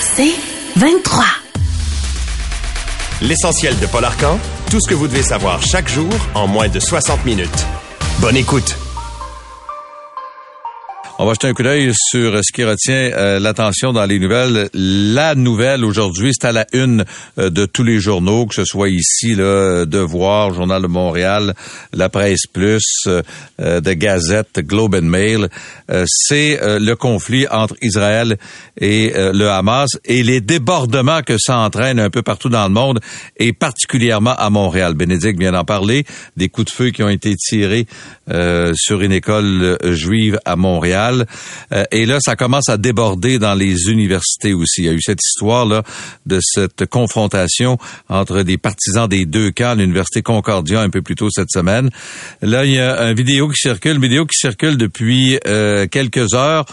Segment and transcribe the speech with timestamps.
[0.00, 0.34] C'est
[0.76, 1.24] 23.
[3.22, 4.38] L'essentiel de Paul Arcan,
[4.70, 7.66] tout ce que vous devez savoir chaque jour en moins de 60 minutes.
[8.20, 8.76] Bonne écoute.
[11.16, 14.68] On va jeter un coup d'œil sur ce qui retient euh, l'attention dans les nouvelles.
[14.74, 17.04] La nouvelle aujourd'hui, c'est à la une
[17.38, 21.54] euh, de tous les journaux, que ce soit ici, là, Devoir, Journal de Montréal,
[21.92, 23.22] La Presse Plus, euh,
[23.80, 25.48] de Gazette, Globe and Mail.
[26.06, 28.36] c'est le conflit entre Israël
[28.80, 33.00] et le Hamas et les débordements que ça entraîne un peu partout dans le monde
[33.36, 34.94] et particulièrement à Montréal.
[34.94, 36.04] Bénédicte vient d'en parler,
[36.36, 37.86] des coups de feu qui ont été tirés
[38.74, 41.04] sur une école juive à Montréal.
[41.72, 44.82] Euh, et là, ça commence à déborder dans les universités aussi.
[44.82, 45.82] Il y a eu cette histoire-là
[46.26, 47.78] de cette confrontation
[48.08, 51.90] entre des partisans des deux camps l'Université Concordia un peu plus tôt cette semaine.
[52.42, 56.34] Là, il y a une vidéo qui circule, une vidéo qui circule depuis euh, quelques
[56.34, 56.64] heures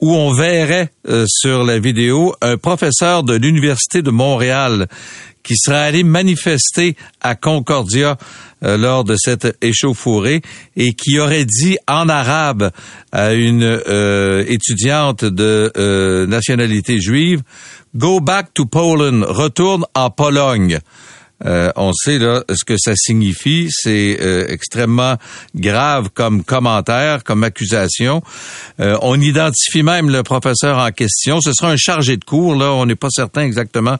[0.00, 4.88] où on verrait euh, sur la vidéo un professeur de l'Université de Montréal
[5.42, 8.16] qui serait allé manifester à Concordia
[8.62, 10.42] euh, lors de cette échauffourée
[10.76, 12.70] et qui aurait dit en arabe
[13.10, 17.42] à une euh, étudiante de euh, nationalité juive,
[17.96, 20.78] Go back to Poland, retourne en Pologne.
[21.46, 23.68] Euh, on sait là ce que ça signifie.
[23.70, 25.16] C'est euh, extrêmement
[25.54, 28.22] grave comme commentaire, comme accusation.
[28.80, 31.40] Euh, on identifie même le professeur en question.
[31.40, 32.54] Ce sera un chargé de cours.
[32.54, 33.96] Là, on n'est pas certain exactement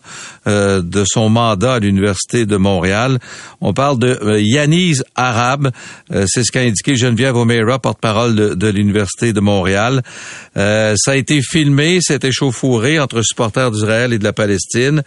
[0.47, 3.19] de son mandat à l'université de Montréal.
[3.61, 5.71] On parle de Yanis Arabe.
[6.11, 10.03] C'est ce qu'a indiqué Geneviève O'Meara, porte-parole de, de l'université de Montréal.
[10.55, 15.03] ça a été filmé, c'est échauffouré entre supporters d'Israël et de la Palestine.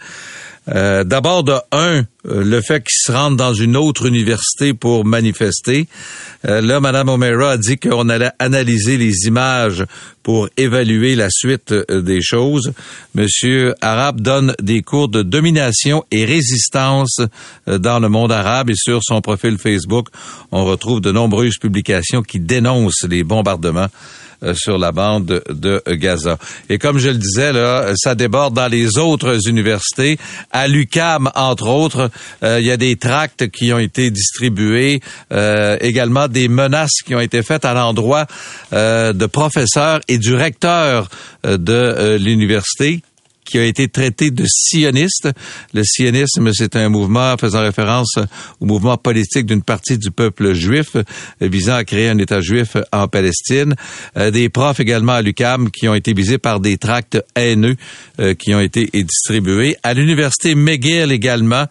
[0.68, 5.04] Euh, d'abord, de un, euh, le fait qu'ils se rendent dans une autre université pour
[5.04, 5.88] manifester.
[6.46, 9.84] Euh, là, Mme O'Meara a dit qu'on allait analyser les images
[10.22, 12.72] pour évaluer la suite des choses.
[13.14, 17.20] Monsieur Arabe donne des cours de domination et résistance
[17.66, 20.08] dans le monde arabe et sur son profil Facebook,
[20.50, 23.88] on retrouve de nombreuses publications qui dénoncent les bombardements
[24.54, 26.38] sur la bande de Gaza.
[26.68, 30.18] Et comme je le disais, là, ça déborde dans les autres universités.
[30.52, 32.10] À l'UCAM, entre autres,
[32.42, 35.00] euh, il y a des tracts qui ont été distribués,
[35.32, 38.26] euh, également des menaces qui ont été faites à l'endroit
[38.72, 41.08] de professeurs et du recteur
[41.44, 43.02] de l'université
[43.44, 45.28] qui a été traité de sioniste.
[45.72, 48.14] Le sionisme, c'est un mouvement faisant référence
[48.60, 50.96] au mouvement politique d'une partie du peuple juif
[51.40, 53.74] visant à créer un État juif en Palestine.
[54.16, 57.76] Euh, des profs également à l'UCAM qui ont été visés par des tracts haineux
[58.20, 59.76] euh, qui ont été distribués.
[59.82, 61.66] À l'université McGill également,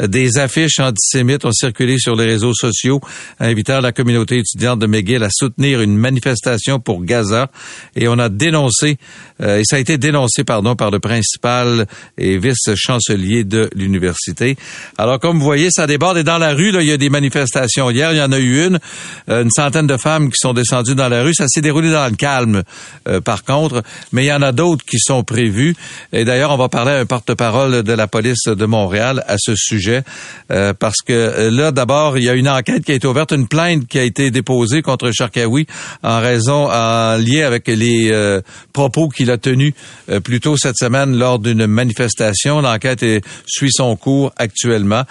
[0.00, 3.00] des affiches antisémites ont circulé sur les réseaux sociaux
[3.38, 7.50] invitant la communauté étudiante de McGill à soutenir une manifestation pour Gaza.
[7.94, 8.96] Et on a dénoncé,
[9.40, 11.86] euh, et ça a été dénoncé, pardon, par le principal
[12.18, 14.56] et vice-chancelier de l'université.
[14.98, 16.18] Alors, comme vous voyez, ça déborde.
[16.18, 17.90] Et dans la rue, là, il y a des manifestations.
[17.90, 18.78] Hier, il y en a eu une,
[19.28, 21.34] euh, une centaine de femmes qui sont descendues dans la rue.
[21.34, 22.62] Ça s'est déroulé dans le calme,
[23.08, 23.82] euh, par contre.
[24.12, 25.74] Mais il y en a d'autres qui sont prévues.
[26.12, 29.54] Et d'ailleurs, on va parler à un porte-parole de la police de Montréal à ce
[29.56, 30.02] sujet.
[30.50, 33.48] Euh, parce que là, d'abord, il y a une enquête qui a été ouverte, une
[33.48, 35.66] plainte qui a été déposée contre Charkaoui
[36.02, 38.12] en raison, en lien avec les
[38.72, 39.72] propos qu'il a tenus
[40.24, 42.60] plus tôt cette semaine lors d'une manifestation.
[42.60, 43.04] L'enquête
[43.46, 45.04] suit son cours actuellement.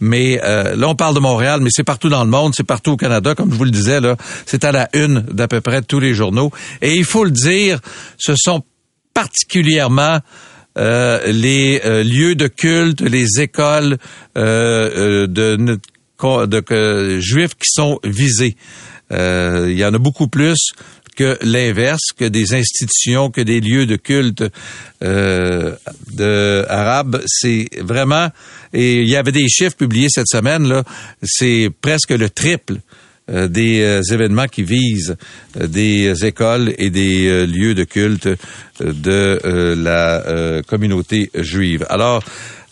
[0.00, 2.92] Mais euh, là, on parle de Montréal, mais c'est partout dans le monde, c'est partout
[2.92, 3.34] au Canada.
[3.34, 6.14] Comme je vous le disais, là, c'est à la une d'à peu près tous les
[6.14, 6.50] journaux.
[6.82, 7.80] Et il faut le dire,
[8.18, 8.62] ce sont
[9.18, 10.20] particulièrement
[10.76, 13.98] euh, les euh, lieux de culte, les écoles
[14.36, 18.54] de, de juifs qui sont visés.
[19.10, 20.72] il y en a beaucoup plus
[21.18, 24.44] que l'inverse, que des institutions, que des lieux de culte
[25.02, 25.74] euh,
[26.12, 27.20] de arabes.
[27.26, 28.28] C'est vraiment
[28.72, 30.84] et il y avait des chiffres publiés cette semaine
[31.24, 35.16] c'est presque le triple euh, des euh, événements qui visent
[35.60, 38.28] euh, des écoles et des lieux de culte
[38.80, 39.40] de
[39.74, 41.84] la communauté juive.
[41.88, 42.22] Alors,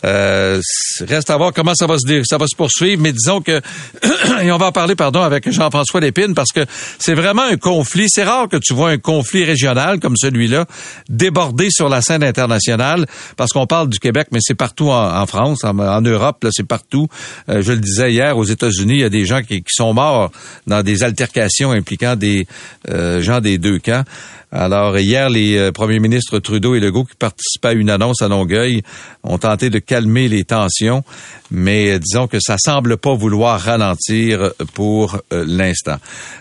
[0.07, 0.61] euh,
[1.01, 3.61] reste à voir comment ça va se ça va se poursuivre, mais disons que
[4.41, 6.65] et on va en parler pardon avec Jean-François Lépine parce que
[6.99, 8.07] c'est vraiment un conflit.
[8.07, 10.65] C'est rare que tu vois un conflit régional comme celui-là
[11.09, 13.05] déborder sur la scène internationale
[13.35, 17.07] parce qu'on parle du Québec, mais c'est partout en, France, en, Europe, là c'est partout.
[17.49, 20.31] Euh, je le disais hier aux États-Unis, il y a des gens qui, sont morts
[20.65, 22.47] dans des altercations impliquant des
[22.89, 24.03] euh, gens des deux camps.
[24.51, 28.29] Alors, hier, les euh, premiers ministres Trudeau et Legault qui participaient à une annonce à
[28.29, 28.81] Longueuil
[29.23, 31.03] ont tenté de calmer les tensions,
[31.51, 35.97] mais euh, disons que ça semble pas vouloir ralentir pour euh, l'instant.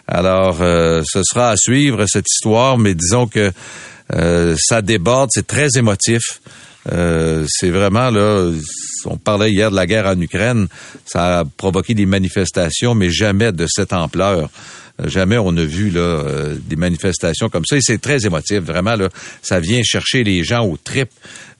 [0.07, 3.51] Alors, ce sera à suivre cette histoire, mais disons que
[4.57, 6.23] ça déborde, c'est très émotif.
[6.89, 8.53] c'est vraiment là,
[9.05, 10.69] on parlait hier de la guerre en Ukraine,
[11.05, 14.49] ça a provoqué des manifestations, mais jamais de cette ampleur.
[15.05, 18.61] Jamais on a vu là euh, des manifestations comme ça et c'est très émotif.
[18.61, 18.97] Vraiment
[19.43, 21.11] ça vient chercher les gens au trip.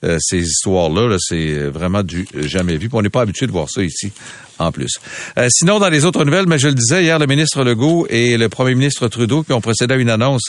[0.03, 2.89] Euh, ces histoires-là, -là, c'est vraiment du jamais vu.
[2.93, 4.11] on n'est pas habitué de voir ça ici
[4.59, 4.91] en plus.
[5.37, 8.37] Euh, sinon, dans les autres nouvelles, mais je le disais hier, le ministre Legault et
[8.37, 10.43] le premier ministre Trudeau qui ont procédé à une annonce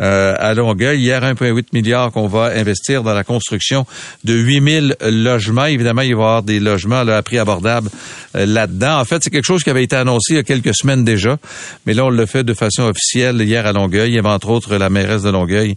[0.00, 1.00] euh, à Longueuil.
[1.00, 3.86] Hier, 1,8 milliard qu'on va investir dans la construction
[4.24, 5.66] de 8000 logements.
[5.66, 7.90] Évidemment, il va y avoir des logements à prix abordable
[8.34, 8.98] euh, là-dedans.
[9.00, 11.38] En fait, c'est quelque chose qui avait été annoncé il y a quelques semaines déjà,
[11.86, 14.10] mais là, on le fait de façon officielle hier à Longueuil.
[14.10, 15.76] Il y avait entre autres la mairesse de Longueuil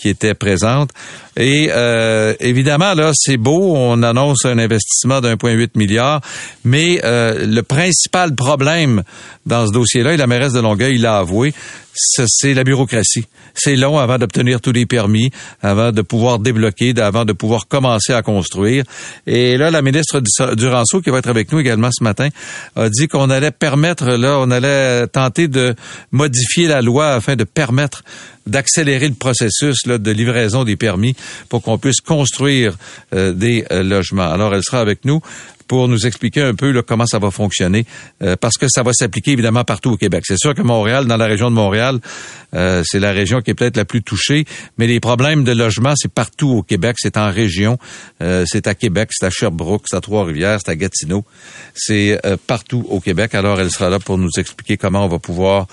[0.00, 0.90] qui était présente.
[1.36, 6.20] Et euh, évidemment, là, c'est beau, on annonce un investissement d'1,8 milliard,
[6.64, 9.02] mais euh, le principal problème
[9.46, 11.54] dans ce dossier-là, et la mairesse de Longueuil l'a avoué,
[11.92, 13.26] c'est la bureaucratie.
[13.54, 15.30] C'est long avant d'obtenir tous les permis,
[15.60, 18.84] avant de pouvoir débloquer, avant de pouvoir commencer à construire.
[19.26, 20.22] Et là, la ministre
[20.54, 22.28] Duranceau, qui va être avec nous également ce matin,
[22.76, 25.74] a dit qu'on allait permettre, là, on allait tenter de
[26.12, 28.02] modifier la loi afin de permettre
[28.46, 31.14] d'accélérer le processus là, de livraison des permis
[31.48, 32.76] pour qu'on puisse construire
[33.14, 34.30] euh, des euh, logements.
[34.30, 35.20] Alors, elle sera avec nous
[35.66, 37.86] pour nous expliquer un peu comment ça va fonctionner,
[38.22, 40.24] euh, parce que ça va s'appliquer évidemment partout au Québec.
[40.26, 42.00] C'est sûr que Montréal, dans la région de Montréal,
[42.52, 44.44] c'est la région qui est peut-être la plus touchée,
[44.76, 47.78] mais les problèmes de logement, c'est partout au Québec, c'est en région,
[48.18, 51.24] c'est à Québec, c'est à Sherbrooke, c'est à Trois-Rivières, c'est à Gatineau,
[51.76, 53.36] c'est partout au Québec.
[53.36, 55.68] Alors, elle sera là pour nous expliquer comment on va pouvoir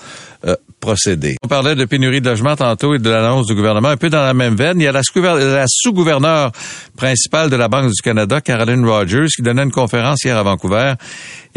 [1.42, 4.22] On parlait de pénurie de logement tantôt et de l'annonce du gouvernement, un peu dans
[4.22, 4.80] la même veine.
[4.80, 5.02] Il y a la,
[5.66, 6.52] sous-gouverneure
[6.96, 10.94] principale de la Banque du Canada, Caroline Rogers, qui donnait une conférence hier à Vancouver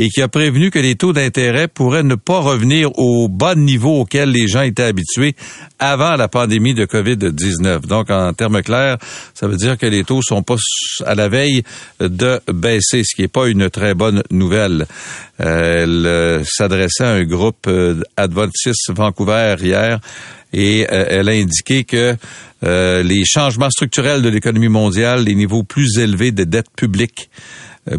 [0.01, 3.99] et qui a prévenu que les taux d'intérêt pourraient ne pas revenir au bas niveau
[3.99, 5.35] auquel les gens étaient habitués
[5.77, 7.85] avant la pandémie de COVID-19.
[7.85, 8.97] Donc, en termes clairs,
[9.35, 10.55] ça veut dire que les taux sont pas
[11.05, 11.61] à la veille
[11.99, 14.87] de baisser, ce qui n'est pas une très bonne nouvelle.
[15.37, 19.99] Elle euh, s'adressait à un groupe euh, Adventiste Vancouver hier
[20.51, 22.15] et euh, elle a indiqué que
[22.63, 27.29] les changements structurels de l'économie mondiale, les niveaux plus élevés de dette publique,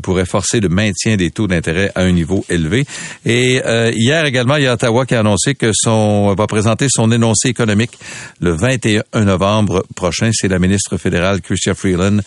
[0.02, 2.84] pourrait forcer le maintien des taux d'intérêt à un niveau élevé.
[3.24, 6.86] Et euh, hier également, il y a Ottawa qui a annoncé que son va présenter
[6.88, 7.98] son énoncé économique
[8.40, 10.30] le 21 novembre prochain.
[10.32, 12.20] C'est la ministre fédérale Chrystia Freeland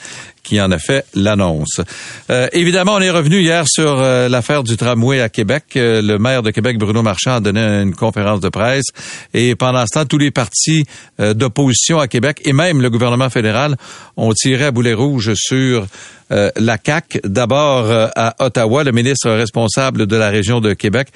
[0.45, 1.81] qui en a fait l'annonce.
[2.29, 5.63] Euh, évidemment, on est revenu hier sur l'affaire du tramway à Québec.
[5.75, 8.85] le maire de Québec, Bruno Marchand, a donné une conférence de presse
[9.33, 10.85] et pendant ce temps, tous les partis
[11.19, 13.75] d'opposition à Québec et même le gouvernement fédéral
[14.15, 15.87] ont tiré à boulet rouge sur
[16.31, 17.19] euh, la CAC.
[17.23, 21.09] D'abord euh, à Ottawa, le ministre responsable de la région de Québec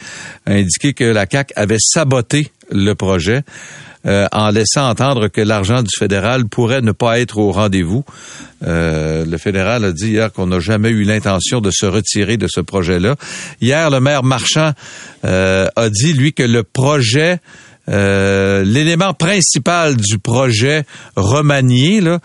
[0.46, 3.42] a indiqué que la CAC avait saboté le projet.
[4.06, 8.06] Euh, en laissant entendre que l'argent du fédéral pourrait ne pas être au rendez-vous.
[8.62, 12.62] le fédéral a dit hier qu'on n'a jamais eu l'intention de se retirer de ce
[12.62, 13.16] projet-là.
[13.60, 14.72] Hier, le maire Marchand
[15.24, 17.40] a dit, lui, que le projet,
[17.88, 20.86] l'élément principal du projet
[21.18, 22.20] remanié, là,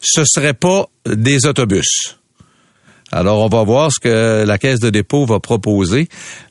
[0.00, 2.16] ce serait pas des autobus.
[3.12, 6.08] Alors, on va voir ce que la Caisse de dépôt va proposer,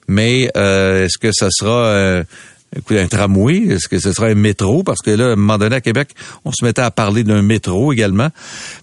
[0.08, 2.24] mais euh, est-ce que ça sera euh,
[2.92, 3.68] un tramway?
[3.70, 4.84] Est-ce que ce sera un métro?
[4.84, 6.10] Parce que là, à un moment donné, à Québec,
[6.46, 8.30] on se mettait à parler d'un métro également,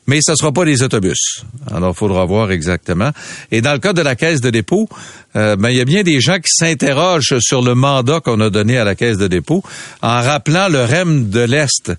[0.06, 1.44] mais ce ne sera pas des autobus.
[1.70, 3.10] Alors, il faudra voir exactement.
[3.50, 4.88] Et dans le cas de la Caisse de dépôt,
[5.36, 8.50] euh, ben, il y a bien des gens qui s'interrogent sur le mandat qu'on a
[8.50, 9.62] donné à la Caisse de dépôt
[10.02, 11.92] en rappelant le REM de l'Est.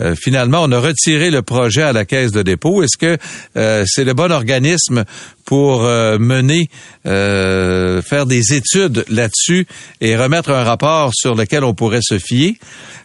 [0.00, 2.82] Euh, finalement, on a retiré le projet à la caisse de dépôt.
[2.82, 3.18] Est-ce que
[3.56, 5.04] euh, c'est le bon organisme
[5.44, 6.70] pour euh, mener,
[7.04, 9.66] faire des études là-dessus
[10.00, 12.54] et remettre un rapport sur lequel on pourrait se fier?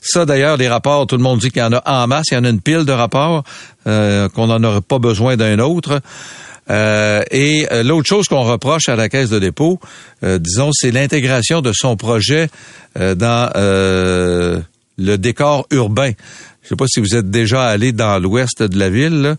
[0.01, 2.35] Ça, d'ailleurs, les rapports, tout le monde dit qu'il y en a en masse, il
[2.35, 3.43] y en a une pile de rapports,
[3.85, 6.01] qu'on n'en aurait pas besoin d'un autre.
[6.69, 9.79] et l'autre chose qu'on reproche à la Caisse de dépôt,
[10.21, 12.49] disons, c'est l'intégration de son projet
[12.95, 13.49] dans
[14.97, 16.11] le décor urbain.
[16.65, 19.35] Je sais pas si vous êtes déjà allé dans l'ouest de la ville,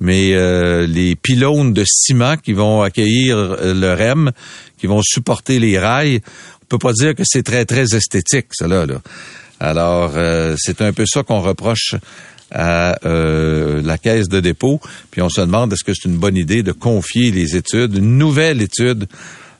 [0.00, 4.32] mais euh, les pylônes de ciment qui vont accueillir euh, le REM,
[4.78, 6.22] qui vont supporter les rails,
[6.62, 9.02] on peut pas dire que c'est très très esthétique, cela là.
[9.60, 11.94] Alors euh, c'est un peu ça qu'on reproche
[12.50, 16.62] à la caisse de dépôt, puis on se demande est-ce que c'est une bonne idée
[16.62, 19.06] de confier les études, une nouvelle étude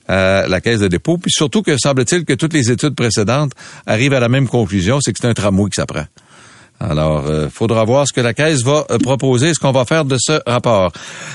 [0.09, 3.52] à la caisse de dépôt, puis surtout que semble-t-il que toutes les études précédentes
[3.87, 6.04] arrivent à la même conclusion, c'est que c'est un tramway qui s'apprend.
[6.91, 10.17] Alors, il faudra voir ce que la Caisse va proposer, ce qu'on va faire de
[10.19, 10.91] ce rapport.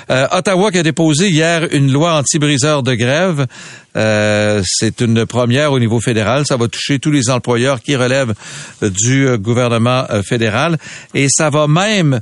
[0.10, 3.46] Ottawa qui a déposé hier une loi anti-briseur de grève.
[4.66, 6.46] C'est une première au niveau fédéral.
[6.46, 8.34] Ça va toucher tous les employeurs qui relèvent
[8.82, 10.78] du gouvernement fédéral.
[11.14, 12.20] Et ça va même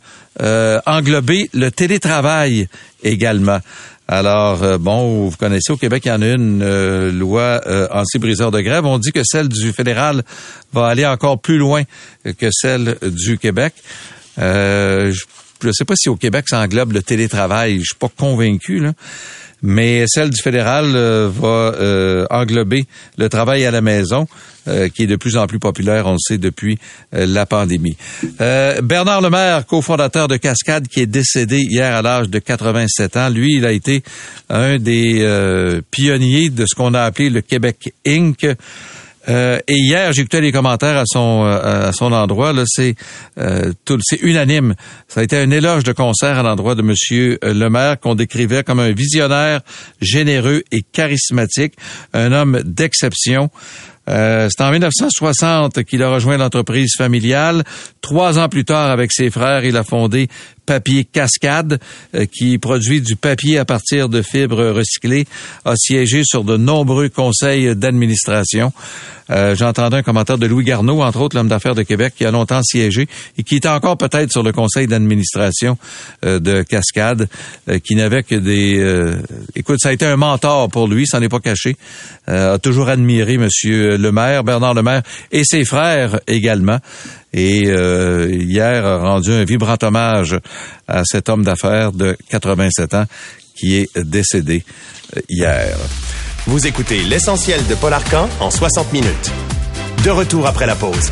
[0.86, 2.67] englober le télétravail
[3.03, 3.60] également.
[4.07, 7.88] Alors, euh, bon, vous connaissez, au Québec, il y en a une euh, loi euh,
[7.91, 8.85] anti-briseur de grève.
[8.85, 10.24] On dit que celle du fédéral
[10.74, 11.83] va aller encore plus loin
[12.24, 13.74] que celle du Québec.
[14.38, 15.24] je
[15.63, 17.79] ne sais pas si au Québec, ça englobe le télétravail.
[17.79, 18.93] Je suis pas convaincu, là
[19.65, 22.85] mais celle du fédéral euh, va euh, englober
[23.17, 24.27] le travail à la maison,
[24.67, 26.77] euh, qui est de plus en plus populaire, on le sait, depuis
[27.12, 27.97] la pandémie.
[28.39, 33.55] Bernard Lemaire, cofondateur de Cascade, qui est décédé hier à l'âge de 87 ans, lui,
[33.55, 34.03] il a été
[34.50, 38.45] un des pionniers de ce qu'on a appelé le Québec Inc.,
[39.27, 42.53] euh, et hier, écouté les commentaires à son euh, à son endroit.
[42.53, 42.96] Là, c'est
[43.39, 44.75] euh, tout, c'est unanime.
[45.08, 48.63] Ça a été un éloge de concert à l'endroit de Monsieur Le Maire qu'on décrivait
[48.63, 49.62] comme un visionnaire
[50.01, 51.74] généreux et charismatique,
[52.13, 53.50] un homme d'exception.
[54.08, 57.63] Euh, c'est en 1960 qu'il a rejoint l'entreprise familiale.
[58.01, 60.27] Trois ans plus tard, avec ses frères, il a fondé
[60.65, 61.79] Papier Cascade,
[62.15, 65.25] euh, qui produit du papier à partir de fibres recyclées,
[65.65, 68.74] a siégé sur de nombreux conseils d'administration.
[69.31, 72.25] Euh, J'ai entendu un commentaire de Louis Garneau, entre autres l'homme d'affaires de Québec, qui
[72.25, 73.07] a longtemps siégé
[73.38, 75.77] et qui est encore peut-être sur le conseil d'administration
[76.25, 77.27] euh, de Cascade,
[77.69, 78.55] euh, qui n'avait que des...
[79.55, 81.75] Écoute, ça a été un mentor pour lui, ça n'est pas caché.
[82.27, 86.79] a toujours admiré Monsieur le maire, Bernard le maire, et ses frères également.
[87.38, 90.39] Et hier a rendu un vibrant hommage
[90.88, 93.06] à cet homme d'affaires de 87 ans
[93.56, 94.63] qui est décédé
[95.27, 95.77] hier.
[96.48, 99.32] Vous écoutez l'essentiel de Paul Arcan en 60 minutes.
[100.04, 101.12] De retour après la pause.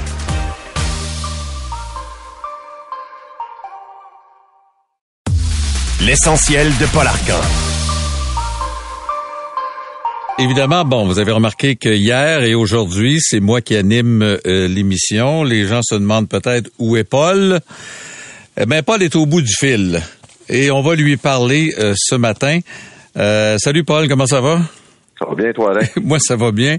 [6.02, 7.73] L'essentiel de Paul Arcan.
[10.40, 15.44] Évidemment, bon, vous avez remarqué que hier et aujourd'hui, c'est moi qui anime euh, l'émission.
[15.44, 17.60] Les gens se demandent peut-être où est Paul.
[18.60, 20.02] Eh bien, Paul est au bout du fil
[20.50, 22.60] et on va lui parler euh, ce matin.
[23.16, 24.60] Euh, salut Paul, comment ça va?
[25.20, 25.86] Ça va bien, toi, Alain?
[26.04, 26.78] Moi, ça va bien.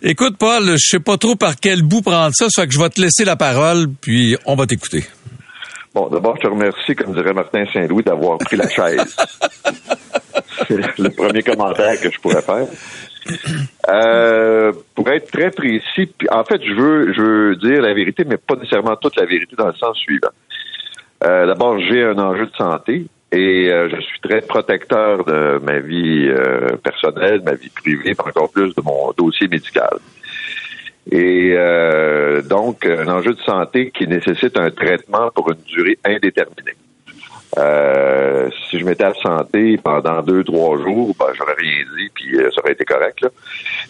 [0.00, 2.90] Écoute, Paul, je sais pas trop par quel bout prendre ça, soit que je vais
[2.90, 5.04] te laisser la parole, puis on va t'écouter.
[5.92, 9.16] Bon, d'abord, je te remercie, comme dirait Martin Saint-Louis, d'avoir pris la chaise.
[10.66, 12.66] C'est le premier commentaire que je pourrais faire.
[13.88, 18.36] Euh, pour être très précis, en fait, je veux, je veux dire la vérité, mais
[18.36, 20.28] pas nécessairement toute la vérité dans le sens suivant.
[21.24, 25.80] Euh, d'abord, j'ai un enjeu de santé et euh, je suis très protecteur de ma
[25.80, 29.98] vie euh, personnelle, ma vie privée, encore plus de mon dossier médical.
[31.10, 36.76] Et euh, donc, un enjeu de santé qui nécessite un traitement pour une durée indéterminée.
[37.56, 42.72] Si je m'étais absenté pendant deux, trois jours, ben, j'aurais rien dit, puis ça aurait
[42.72, 43.20] été correct.
[43.20, 43.28] Là.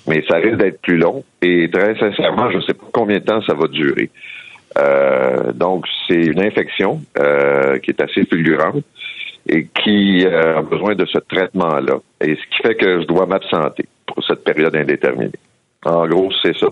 [0.07, 1.25] Mais ça risque d'être plus long.
[1.43, 4.11] Et très sincèrement, je ne sais pas combien de temps ça va durer.
[5.55, 7.01] donc, c'est une infection
[7.83, 8.85] qui est assez fulgurante
[9.49, 11.99] et qui euh, a besoin de ce traitement-là.
[12.21, 15.33] Et ce qui fait que je dois m'absenter pour cette période indéterminée.
[15.85, 16.67] En gros, c'est ça.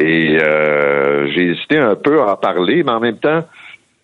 [0.00, 3.44] Et euh, j'ai hésité un peu à en parler, mais en même temps,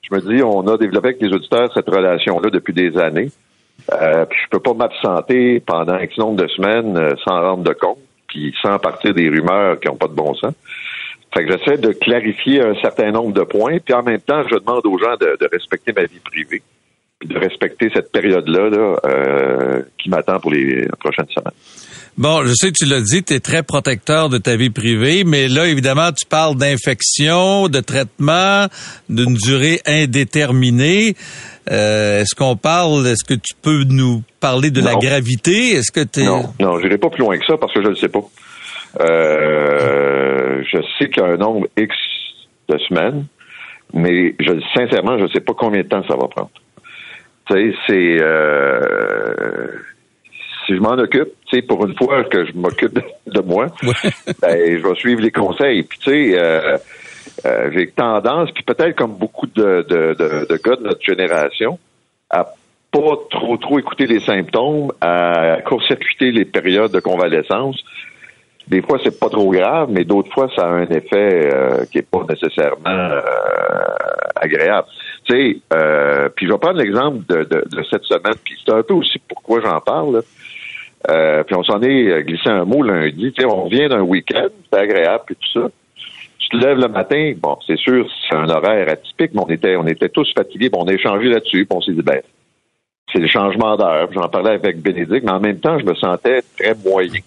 [0.02, 3.30] je me dis, on a développé avec les auditeurs cette relation-là depuis des années.
[3.92, 7.73] Euh, puis je peux pas m'absenter pendant un nombre de semaines euh, sans rendre de
[7.73, 10.54] compte, puis sans partir des rumeurs qui n'ont pas de bon sens.
[11.33, 14.57] Fait que j'essaie de clarifier un certain nombre de points, puis en même temps, je
[14.57, 16.62] demande aux gens de respecter ma vie privée
[17.25, 21.52] de respecter cette période-là là, euh, qui m'attend pour les prochaines semaines.
[22.19, 25.25] Bon, je sais que tu l'as dit, tu es très protecteur de ta vie privée,
[25.25, 28.67] mais là, évidemment, tu parles d'infection, de traitement,
[29.09, 31.14] d'une durée indéterminée.
[31.71, 35.71] Euh, est-ce qu'on parle, est-ce que tu peux nous parler de la gravité?
[35.73, 37.87] Est-ce que tu Non, non, je n'irai pas plus loin que ça parce que je
[37.87, 38.25] ne le sais pas.
[39.00, 41.95] Euh, je sais qu'il y a un nombre X
[42.69, 43.26] de semaines,
[43.95, 46.50] mais je, sincèrement, je ne sais pas combien de temps ça va prendre
[47.87, 49.67] c'est euh,
[50.67, 52.95] si je m'en occupe, tu pour une fois que je m'occupe
[53.26, 55.83] de, moi, ben, je vais suivre les conseils.
[55.83, 56.78] Puis tu sais, euh,
[57.47, 60.14] euh, j'ai tendance, puis peut-être comme beaucoup de, de,
[60.49, 61.78] de, gars de notre génération,
[62.30, 62.45] à
[62.92, 67.80] pas trop trop écouter les symptômes, à court-circuiter les périodes de convalescence.
[68.66, 71.49] Des fois, c'est pas trop grave, mais d'autres fois, ça a un effet
[71.90, 73.21] qui est pas nécessairement
[74.40, 74.88] agréable.
[75.25, 78.83] Tu sais, euh, puis je vais prendre l'exemple de, de, cette semaine, puis c'est un
[78.83, 80.23] peu aussi pourquoi j'en parle.
[81.09, 83.33] Euh, puis on s'en est glissé un mot lundi.
[83.33, 85.71] Tu sais, on vient d'un week-end, c'est agréable, puis tout ça.
[86.38, 89.76] Tu te lèves le matin, bon, c'est sûr, c'est un horaire atypique, mais on était,
[89.76, 92.21] on était tous fatigués, on a échangé là-dessus, puis on s'est dit, ben,
[93.12, 94.09] c'est le changement d'heure.
[94.12, 97.21] J'en parlais avec Bénédicte, mais en même temps, je me sentais très moyen.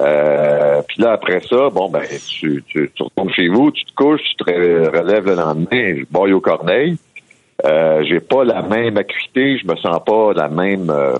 [0.00, 4.22] Euh, puis là, après ça, bon, ben, tu, tu, retournes chez vous, tu te couches,
[4.36, 6.96] tu te relèves le lendemain, je bois au corneille.
[7.64, 11.18] Euh, j'ai pas la même acuité, je me sens pas la même euh, euh,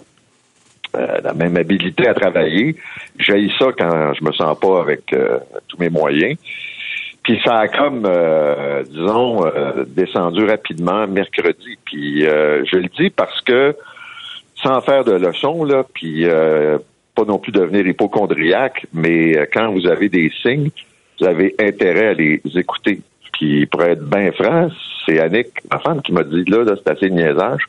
[1.22, 2.76] la même habilité à travailler.
[3.18, 6.36] J'ai ça quand je me sens pas avec euh, tous mes moyens.
[7.22, 8.06] Puis ça a comme,
[8.90, 9.50] disons,
[9.86, 11.78] descendu rapidement mercredi.
[11.82, 13.74] Puis je le dis parce que
[14.62, 16.26] sans faire de leçons, là, puis
[17.14, 20.68] pas non plus devenir hypochondriaque, mais quand vous avez des signes,
[21.18, 23.00] vous avez intérêt à les écouter.
[23.32, 24.68] Puis pour être bien franc,
[25.04, 27.68] c'est Annick, ma femme, qui m'a dit là, là c'est assez niaisage,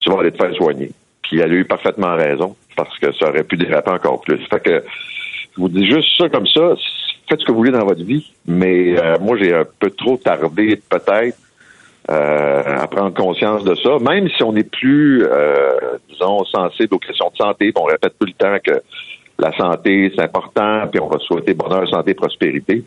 [0.00, 0.90] tu vas aller te faire soigner.
[1.28, 4.38] Puis elle a eu parfaitement raison, parce que ça aurait pu déraper encore plus.
[4.48, 4.84] Fait que
[5.54, 6.74] je vous dis juste ça comme ça,
[7.28, 10.16] faites ce que vous voulez dans votre vie, mais euh, moi j'ai un peu trop
[10.16, 11.38] tardé peut-être
[12.10, 16.98] euh, à prendre conscience de ça, même si on n'est plus, euh, disons, sensible aux
[16.98, 18.80] questions de santé, on répète tout le temps que
[19.38, 22.84] la santé, c'est important, puis on va souhaiter bonheur, santé, prospérité.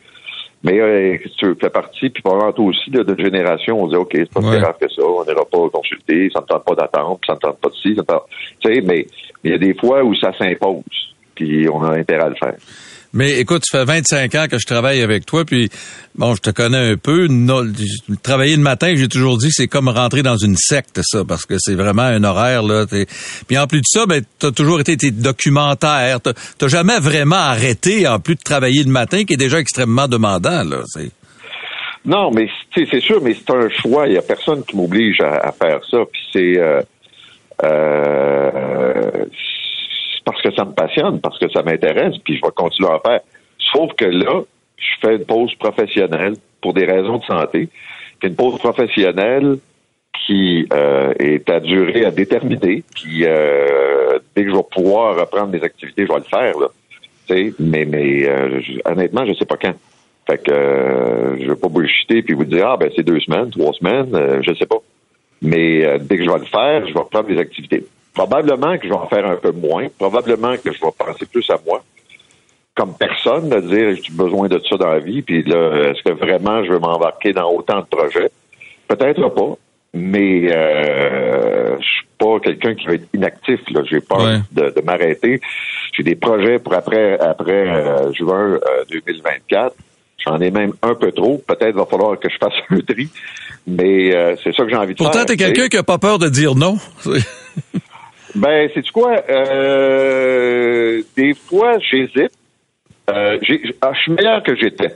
[0.64, 4.12] Mais euh, tu fais partie, puis pendant toi aussi, de notre génération, on dit OK,
[4.14, 7.20] c'est pas plus grave que ça, on n'ira pas consulter, ça ne tente pas d'attendre,
[7.26, 8.20] ça ne tente pas de ci, ça ne
[8.60, 9.08] Tu sais, mais
[9.44, 10.84] il y a des fois où ça s'impose,
[11.34, 12.56] puis on a intérêt à le faire.
[13.12, 15.70] Mais écoute, ça fait 25 ans que je travaille avec toi, puis
[16.16, 17.28] bon, je te connais un peu.
[18.22, 21.56] travailler le matin, j'ai toujours dit, c'est comme rentrer dans une secte, ça, parce que
[21.58, 22.86] c'est vraiment un horaire là.
[23.48, 26.20] Puis en plus de ça, ben, t'as toujours été tes documentaires.
[26.22, 30.64] T'as jamais vraiment arrêté, en plus de travailler le matin, qui est déjà extrêmement demandant
[30.64, 30.84] là.
[32.06, 34.08] Non, mais c'est sûr, mais c'est un choix.
[34.08, 35.98] Il y a personne qui m'oblige à, faire ça.
[36.12, 36.82] Puis c'est euh,
[37.64, 39.26] euh,
[40.30, 43.00] parce que ça me passionne, parce que ça m'intéresse, puis je vais continuer à en
[43.00, 43.22] faire.
[43.74, 44.44] Sauf que là,
[44.78, 47.68] je fais une pause professionnelle pour des raisons de santé.
[48.22, 49.58] Une pause professionnelle
[50.28, 52.84] qui euh, est à durée à déterminer.
[52.94, 56.54] Puis euh, dès que je vais pouvoir reprendre mes activités, je vais le faire.
[57.60, 59.74] Mais mais euh, honnêtement, je sais pas quand.
[60.30, 63.74] Fait que je vais pas bullshiter puis vous dire ah ben c'est deux semaines, trois
[63.74, 64.78] semaines, je sais pas.
[65.42, 67.84] Mais dès que je vais le faire, je vais reprendre mes activités.
[68.14, 69.88] Probablement que je vais en faire un peu moins.
[69.98, 71.84] Probablement que je vais penser plus à moi
[72.80, 76.14] comme personne, de dire j'ai besoin de ça dans la vie, puis là, est-ce que
[76.18, 78.32] vraiment je veux m'embarquer dans autant de projets?
[78.88, 79.58] Peut-être pas,
[79.94, 83.60] mais euh, je suis pas quelqu'un qui va être inactif.
[83.72, 85.42] Là, j'ai peur de, m'arrêter.
[85.94, 88.58] J'ai des projets pour après après euh, juin
[88.90, 89.66] 2024.
[89.66, 89.70] Euh,
[90.26, 91.38] J'en ai même un peu trop.
[91.38, 93.10] Peut-être va falloir que je fasse un tri,
[93.68, 95.12] mais euh, c'est ça que j'ai envie de faire.
[95.12, 96.78] Pourtant, t'es quelqu'un qui a pas peur de dire non.
[98.36, 99.22] Ben, c'est quoi?
[99.30, 102.32] Euh, des fois, j'hésite.
[103.10, 103.40] Euh,
[103.82, 104.96] ah, je suis meilleur que j'étais.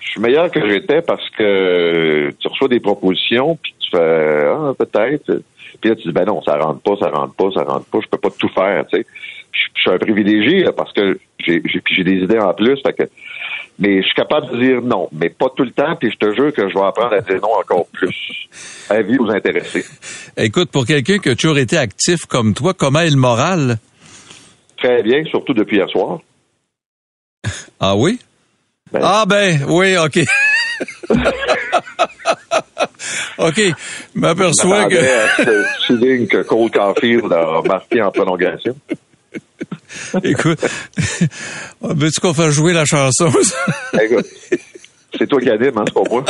[0.00, 4.72] Je suis meilleur que j'étais parce que tu reçois des propositions, puis tu fais ah,
[4.78, 5.42] peut-être.
[5.80, 7.98] Puis là, tu dis ben non, ça rentre pas, ça rentre pas, ça rentre pas,
[8.00, 9.06] je peux pas tout faire, tu sais.
[9.52, 13.02] Je, suis un privilégié parce que j'ai j'ai des idées en plus, fait que
[13.78, 16.34] mais je suis capable de dire non, mais pas tout le temps, puis je te
[16.34, 18.48] jure que je vais apprendre à dire non encore plus.
[18.88, 19.84] Avis aux intéressés.
[20.36, 23.78] Écoute, pour quelqu'un qui a toujours été actif comme toi, comment est le moral?
[24.76, 26.20] Très bien, surtout depuis hier soir.
[27.78, 28.18] Ah oui?
[28.90, 29.00] Ben.
[29.02, 30.20] ah ben, oui, OK.
[33.38, 33.60] OK,
[34.14, 34.96] m'aperçois que...
[35.86, 38.74] souligne que Cole Caulfield a marqué en prolongation.
[40.22, 40.60] Écoute,
[41.80, 43.30] veux-tu qu'on fasse jouer la chanson?
[44.00, 44.26] Écoute,
[45.16, 46.24] c'est toi qui anime, hein, c'est pas moi.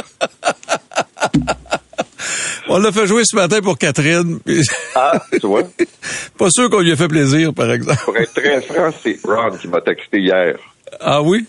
[2.69, 4.41] On l'a fait jouer ce matin pour Catherine.
[4.95, 5.63] Ah, tu vois?
[6.37, 8.03] Pas sûr qu'on lui ait fait plaisir, par exemple.
[8.05, 10.57] Pour être très franc, c'est Ron qui m'a texté hier.
[11.01, 11.47] Ah oui?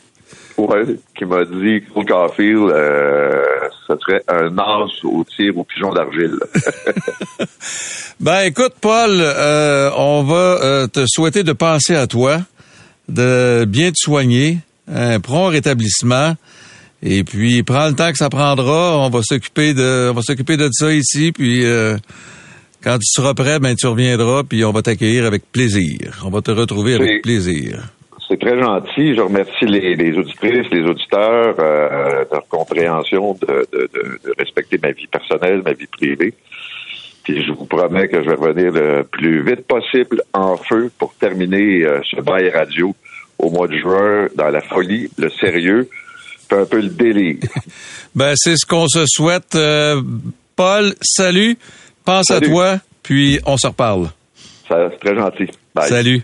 [0.57, 3.43] Oui, qui m'a dit que Caulfield, euh,
[3.87, 6.39] ce serait un as au tir au pigeon d'argile.
[8.19, 12.39] ben écoute, Paul, euh, on va euh, te souhaiter de penser à toi,
[13.07, 14.57] de bien te soigner,
[14.91, 16.35] un prompt rétablissement.
[17.03, 20.57] Et puis prends le temps que ça prendra, on va s'occuper de on va s'occuper
[20.57, 21.95] de ça ici puis euh,
[22.81, 26.23] quand tu seras prêt, ben tu reviendras puis on va t'accueillir avec plaisir.
[26.25, 27.83] On va te retrouver avec plaisir.
[28.27, 29.15] C'est très gentil.
[29.15, 33.67] Je remercie les, auditrices, les auditeurs euh, de leur compréhension de,
[34.37, 36.33] respecter ma vie personnelle, ma vie privée.
[37.23, 41.13] Puis je vous promets que je vais revenir le plus vite possible en feu pour
[41.15, 42.95] terminer euh, ce bail radio
[43.39, 45.89] au mois de juin dans la folie, le sérieux,
[46.51, 47.37] un peu le délire.
[48.15, 49.55] ben c'est ce qu'on se souhaite.
[49.55, 50.01] Euh,
[50.55, 51.57] Paul, salut.
[52.03, 54.07] Pense à toi, puis on se reparle.
[54.67, 55.47] C'est très gentil.
[55.81, 56.23] Salut.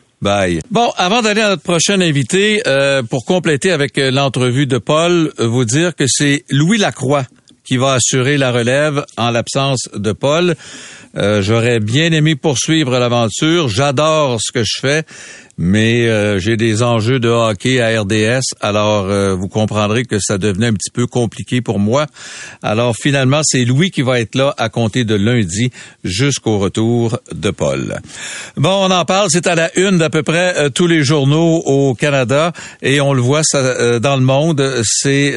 [0.72, 5.34] Bon, avant d'aller à notre prochain invité, euh, pour compléter avec euh, l'entrevue de Paul,
[5.40, 7.26] euh, vous dire que c'est Louis Lacroix
[7.66, 10.56] qui va assurer la relève en l'absence de Paul.
[11.16, 13.70] J'aurais bien aimé poursuivre l'aventure.
[13.70, 15.04] J'adore ce que je fais,
[15.58, 20.38] mais euh, j'ai des enjeux de hockey à RDS, alors euh, vous comprendrez que ça
[20.38, 22.08] devenait un petit peu compliqué pour moi.
[22.62, 25.72] Alors finalement, c'est Louis qui va être là à compter de lundi
[26.04, 28.00] jusqu'au retour de Paul.
[28.58, 31.62] Bon, on en parle, c'est à la une d'à peu près euh, tous les journaux
[31.66, 35.36] au Canada et on le voit ça, dans le monde, c'est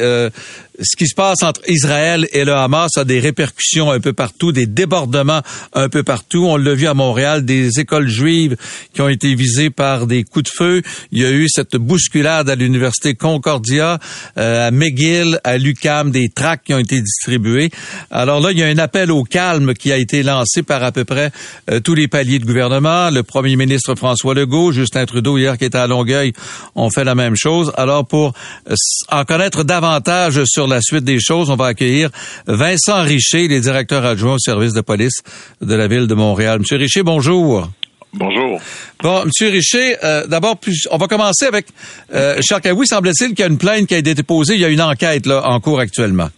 [0.79, 4.51] ce qui se passe entre Israël et le Hamas a des répercussions un peu partout,
[4.51, 5.41] des débordements
[5.73, 6.45] un peu partout.
[6.45, 8.57] On l'a vu à Montréal, des écoles juives
[8.93, 10.81] qui ont été visées par des coups de feu.
[11.11, 13.99] Il y a eu cette bousculade à l'université Concordia,
[14.37, 17.71] euh, à McGill, à l'UCAM, des tracts qui ont été distribués.
[18.11, 20.91] Alors là, il y a un appel au calme qui a été lancé par à
[20.91, 21.31] peu près
[21.71, 23.09] euh, tous les paliers de gouvernement.
[23.09, 26.33] Le premier ministre François Legault, Justin Trudeau hier qui était à Longueuil,
[26.75, 27.71] ont fait la même chose.
[27.77, 28.33] Alors pour
[28.69, 28.75] euh,
[29.09, 32.09] en connaître davantage sur la suite des choses, on va accueillir
[32.47, 35.21] Vincent Richer, les directeurs adjoints au service de police
[35.61, 36.59] de la ville de Montréal.
[36.59, 37.69] Monsieur Richer, bonjour.
[38.13, 38.59] Bonjour.
[39.03, 40.57] Bon, Monsieur Richer, euh, d'abord,
[40.91, 41.67] on va commencer avec
[42.13, 44.55] euh, Charles Semble-t-il qu'il y a une plainte qui a été déposée.
[44.55, 46.29] Il y a une enquête là, en cours actuellement.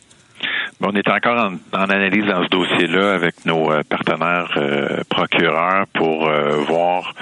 [0.81, 6.29] On est encore en, analyse dans ce dossier-là avec nos euh, partenaires euh, procureurs pour
[6.29, 7.13] euh, voir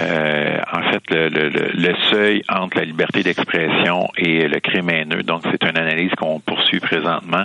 [0.00, 5.22] en fait le, seuil entre la liberté d'expression et le crime haineux.
[5.22, 7.44] Donc c'est une analyse qu'on poursuit présentement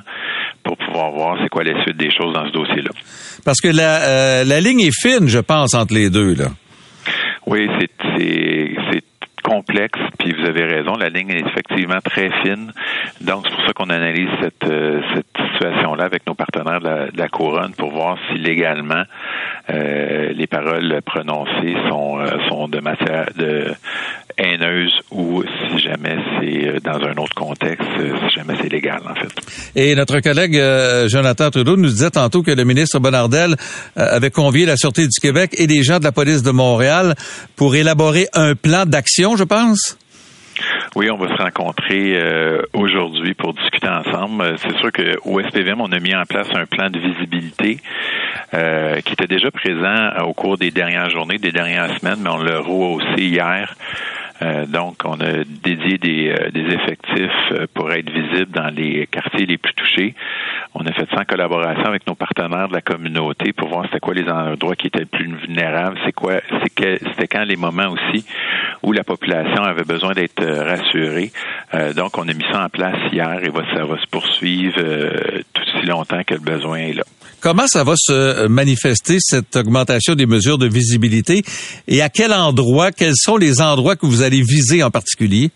[0.63, 2.91] pour pouvoir voir c'est quoi la suite des choses dans ce dossier-là.
[3.43, 6.49] Parce que la, la ligne est fine, je pense, entre les deux là.
[7.45, 9.03] Oui, c'est
[9.43, 12.71] complexe, puis vous avez raison, la ligne est effectivement très fine.
[13.21, 17.27] Donc, c'est pour ça qu'on analyse cette, euh, cette situation-là avec nos partenaires de la,
[17.27, 19.03] Couronne pour voir si légalement euh,
[19.69, 23.67] les paroles prononcées sont, euh, sont de matière de
[24.37, 29.29] haineuse ou si jamais c'est dans un autre contexte, si jamais c'est légal, en fait.
[29.75, 30.59] Et notre collègue
[31.07, 33.55] Jonathan Trudeau nous disait tantôt que le ministre Bonardel
[33.95, 37.13] avait convié la Sûreté du Québec et des gens de la police de Montréal
[37.55, 39.97] pour élaborer un plan d'action je pense.
[40.95, 44.43] Oui, on va se rencontrer euh, aujourd'hui pour discuter ensemble.
[44.43, 47.79] Euh, c'est sûr qu'au SPVM, on a mis en place un plan de visibilité
[48.53, 52.37] euh, qui était déjà présent au cours des dernières journées, des dernières semaines, mais on
[52.37, 53.73] l'a rehaussé hier
[54.41, 59.45] euh, donc, on a dédié des, euh, effectifs euh, pour être visibles dans les quartiers
[59.45, 60.15] les plus touchés.
[60.73, 63.99] On a fait ça en collaboration avec nos partenaires de la communauté pour voir c'était
[63.99, 66.33] quoi les endroits qui étaient les plus vulnérables, c'est quoi,
[66.71, 68.25] c'était quand les moments aussi
[68.81, 71.31] où la population avait besoin d'être rassurée.
[71.95, 74.81] donc, on a mis ça en place hier et ça va se poursuivre
[75.53, 77.03] tout aussi longtemps que le besoin est là.
[77.43, 81.43] Comment ça va se manifester, cette augmentation des mesures de visibilité?
[81.89, 85.51] Et à quel endroit, quels sont les endroits que vous allez viser en particulier?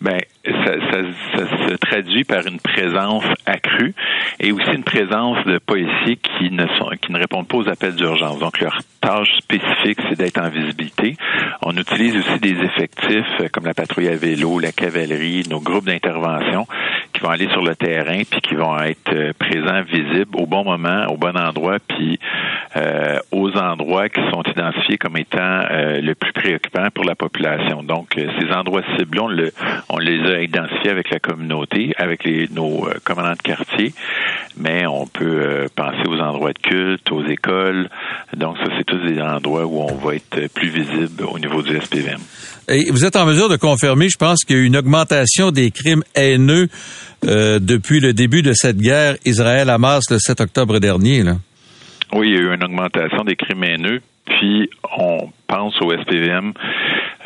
[0.00, 3.94] Ben, ça, ça, se traduit par une présence accrue
[4.38, 7.94] et aussi une présence de policiers qui ne sont qui ne répondent pas aux appels
[7.94, 8.38] d'urgence.
[8.38, 11.16] Donc leur tâche spécifique, c'est d'être en visibilité.
[11.62, 15.86] On utilise aussi des effectifs euh, comme la patrouille à vélo, la cavalerie, nos groupes
[15.86, 16.66] d'intervention
[17.14, 20.64] qui vont aller sur le terrain puis qui vont être euh, présents, visibles au bon
[20.64, 22.18] moment, au bon endroit, puis
[22.76, 27.82] euh, aux endroits qui sont identifiés comme étant le plus préoccupant pour la population.
[27.82, 33.32] Donc ces endroits ciblés, on, on les a identifiés avec la communauté, avec nos commandants
[33.32, 33.94] de quartier,
[34.56, 37.88] mais on peut penser aux endroits de culte, aux écoles.
[38.36, 41.78] Donc ça, c'est tous des endroits où on va être plus visible au niveau du
[41.80, 42.20] SPVM.
[42.68, 45.50] Et vous êtes en mesure de confirmer, je pense qu'il y a eu une augmentation
[45.52, 46.68] des crimes haineux
[47.24, 51.22] euh, depuis le début de cette guerre Israël-Hamas le 7 octobre dernier.
[51.22, 51.36] Là?
[52.12, 54.00] Oui, il y a eu une augmentation des crimes haineux.
[54.26, 56.52] Puis on pense au SPVM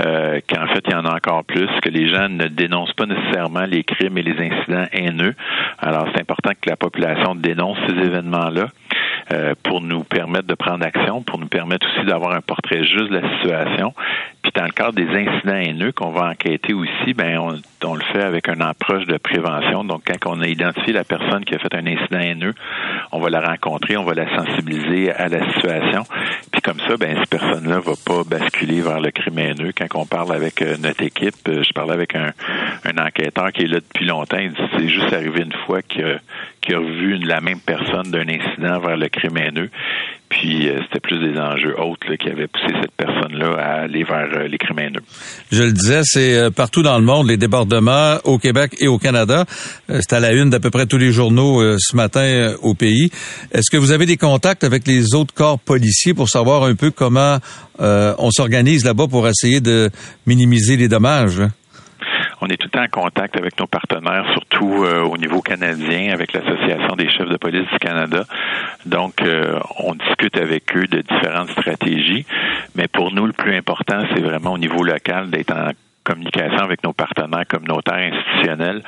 [0.00, 3.06] euh, qu'en fait, il y en a encore plus, que les gens ne dénoncent pas
[3.06, 5.34] nécessairement les crimes et les incidents haineux.
[5.78, 8.68] Alors, c'est important que la population dénonce ces événements-là.
[9.32, 13.10] Euh, pour nous permettre de prendre action, pour nous permettre aussi d'avoir un portrait juste
[13.10, 13.94] de la situation.
[14.42, 18.22] Puis dans le cadre des incidents haineux qu'on va enquêter aussi, ben on, le fait
[18.22, 19.84] avec une approche de prévention.
[19.84, 22.54] Donc quand on a identifié la personne qui a fait un incident haineux,
[23.12, 26.02] on va la rencontrer, on va la sensibiliser à la situation.
[26.50, 29.72] Puis comme ça, ben cette personne-là va pas basculer vers le crime haineux.
[29.76, 32.32] Quand on parle avec euh, notre équipe, euh, je parlais avec un,
[32.84, 34.38] un enquêteur qui est là depuis longtemps.
[34.38, 36.20] Il dit c'est juste arrivé une fois qu'il
[36.74, 39.70] a revu la même personne d'un incident vers le crime haineux.
[40.30, 44.28] Puis euh, c'était plus des enjeux autres qui avaient poussé cette personne-là à aller vers
[44.32, 45.00] euh, les criminels.
[45.50, 48.98] Je le disais, c'est euh, partout dans le monde, les débordements au Québec et au
[48.98, 49.44] Canada.
[49.88, 53.10] c'est à la une d'à peu près tous les journaux ce matin au pays.
[53.52, 56.92] Est-ce que vous avez des contacts avec les autres corps policiers pour savoir un peu
[56.92, 57.38] comment
[57.78, 59.90] on s'organise là-bas pour essayer de
[60.26, 61.42] minimiser les dommages?
[62.40, 66.12] On est tout le temps en contact avec nos partenaires, surtout euh, au niveau canadien,
[66.12, 68.24] avec l'Association des chefs de police du Canada.
[68.86, 72.24] Donc, euh, on discute avec eux de différentes stratégies.
[72.74, 75.70] Mais pour nous, le plus important, c'est vraiment au niveau local d'être en
[76.04, 78.82] communication avec nos partenaires communautaires institutionnels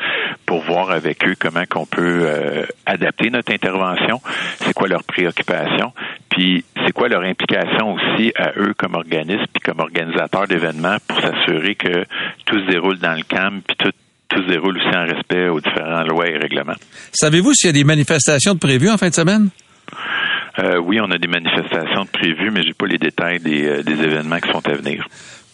[0.47, 4.21] pour voir avec eux comment qu'on peut euh, adapter notre intervention,
[4.59, 5.93] c'est quoi leurs préoccupations,
[6.31, 11.21] puis c'est quoi leur implication aussi à eux comme organismes puis comme organisateurs d'événements pour
[11.21, 12.05] s'assurer que
[12.47, 13.93] tout se déroule dans le calme puis tout
[14.29, 16.77] tout se déroule aussi en respect aux différentes lois et règlements.
[17.13, 19.51] Savez-vous s'il y a des manifestations de prévues en fin de semaine?
[20.59, 23.83] Euh, oui, on a des manifestations de prévues, mais j'ai pas les détails des, euh,
[23.83, 25.07] des événements qui sont à venir.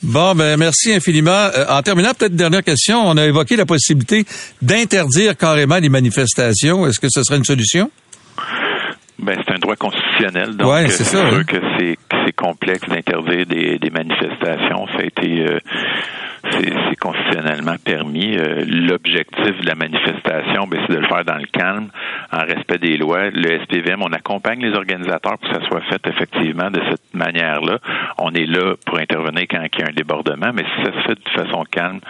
[0.03, 1.31] Bon, ben merci infiniment.
[1.31, 3.01] Euh, en terminant, peut-être dernière question.
[3.07, 4.25] On a évoqué la possibilité
[4.63, 6.87] d'interdire carrément les manifestations.
[6.87, 7.91] Est-ce que ce serait une solution?
[9.19, 11.43] Ben, c'est un droit constitutionnel, donc ouais, c'est sûr hein.
[11.43, 11.99] que c'est
[12.33, 14.87] complexe d'interdire des, manifestations.
[14.89, 15.59] Ça a été euh,
[16.53, 18.37] c'est constitutionnellement permis.
[18.37, 21.89] Euh, l'objectif de la manifestation, ben, c'est de le faire dans le calme,
[22.33, 23.31] en respect des lois.
[23.31, 27.79] Le SPVM, on accompagne les organisateurs pour que ça soit fait effectivement de cette manière-là.
[28.19, 31.09] On est là pour intervenir quand il y a un débordement, mais si ça se
[31.09, 32.01] fait de façon calme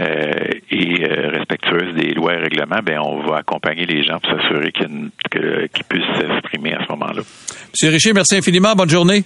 [0.00, 0.32] euh,
[0.70, 5.84] et respectueuse des lois et règlements, ben on va accompagner les gens pour s'assurer qu'ils
[5.88, 7.22] puissent s'exprimer à ce moment-là.
[7.72, 8.74] Monsieur Richer, merci infiniment.
[8.74, 9.24] Bonne journée.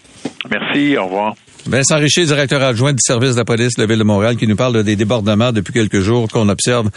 [0.51, 0.97] Merci.
[0.97, 1.35] Au revoir.
[1.67, 4.47] Vincent Richer, directeur adjoint du service de la police de la Ville de Montréal, qui
[4.47, 6.89] nous parle des débordements depuis quelques jours qu'on observe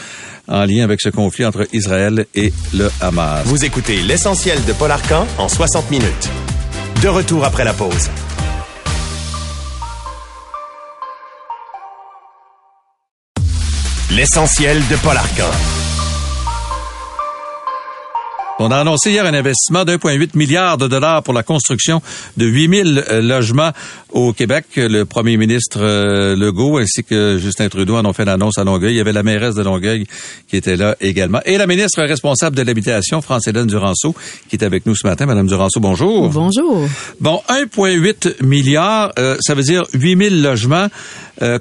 [0.47, 3.43] en lien avec ce conflit entre Israël et le Hamas.
[3.45, 6.29] Vous écoutez l'essentiel de Paul Arcan en 60 minutes.
[7.01, 8.09] De retour après la pause.
[14.11, 15.82] L'essentiel de Paul Arcan.
[18.59, 22.03] On a annoncé hier un investissement d'1,8 milliard de dollars pour la construction
[22.37, 23.71] de 8000 euh, logements
[24.11, 24.65] au Québec.
[24.75, 28.93] Le premier ministre euh, Legault ainsi que Justin Trudeau en ont fait l'annonce à Longueuil.
[28.93, 30.05] Il y avait la mairesse de Longueuil
[30.47, 31.39] qui était là également.
[31.45, 34.13] Et la ministre responsable de l'habitation, France-Hélène Duranceau,
[34.49, 35.25] qui est avec nous ce matin.
[35.25, 36.29] Madame Duranceau, bonjour.
[36.29, 36.87] Bonjour.
[37.19, 40.87] Bon, 1,8 milliard, euh, ça veut dire 8000 logements.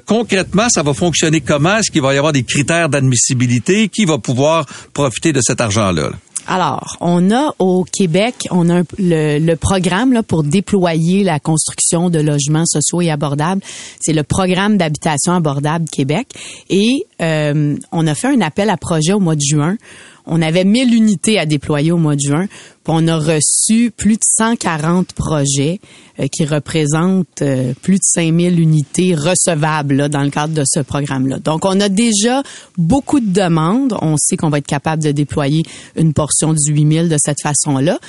[0.05, 1.77] concrètement, ça va fonctionner comment?
[1.77, 3.89] Est-ce qu'il va y avoir des critères d'admissibilité?
[3.89, 6.03] Qui va pouvoir profiter de cet argent-là?
[6.03, 6.11] là
[6.47, 12.19] alors, on a au Québec, on a le, programme là, pour déployer la construction de
[12.19, 13.61] logements sociaux et abordables.
[14.01, 16.27] C'est le programme d'habitation abordable Québec.
[16.69, 19.77] Et euh, on a fait un appel à projet au mois de juin.
[20.25, 22.47] On avait 1000 unités à déployer au mois de juin
[22.87, 25.79] on a reçu plus de 140 projets
[26.19, 31.39] euh, qui représentent euh, plus de 5000 unités recevables dans le cadre de ce programme-là.
[31.39, 32.43] Donc, on a déjà
[32.77, 33.97] beaucoup de demandes.
[34.01, 35.63] On sait qu'on va être capable de déployer
[35.95, 37.99] une portion du 8000 de cette façon-là.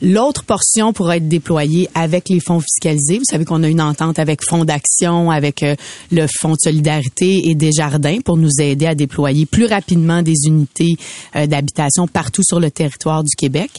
[0.00, 3.18] L'autre portion pourra être déployée avec les fonds fiscalisés.
[3.18, 5.76] Vous savez qu'on a une entente avec Fonds d'action, avec euh,
[6.10, 10.46] le Fonds de solidarité et des jardins pour nous aider à déployer plus rapidement des
[10.46, 10.96] unités
[11.34, 13.70] d'habitation partout sur le territoire du Québec.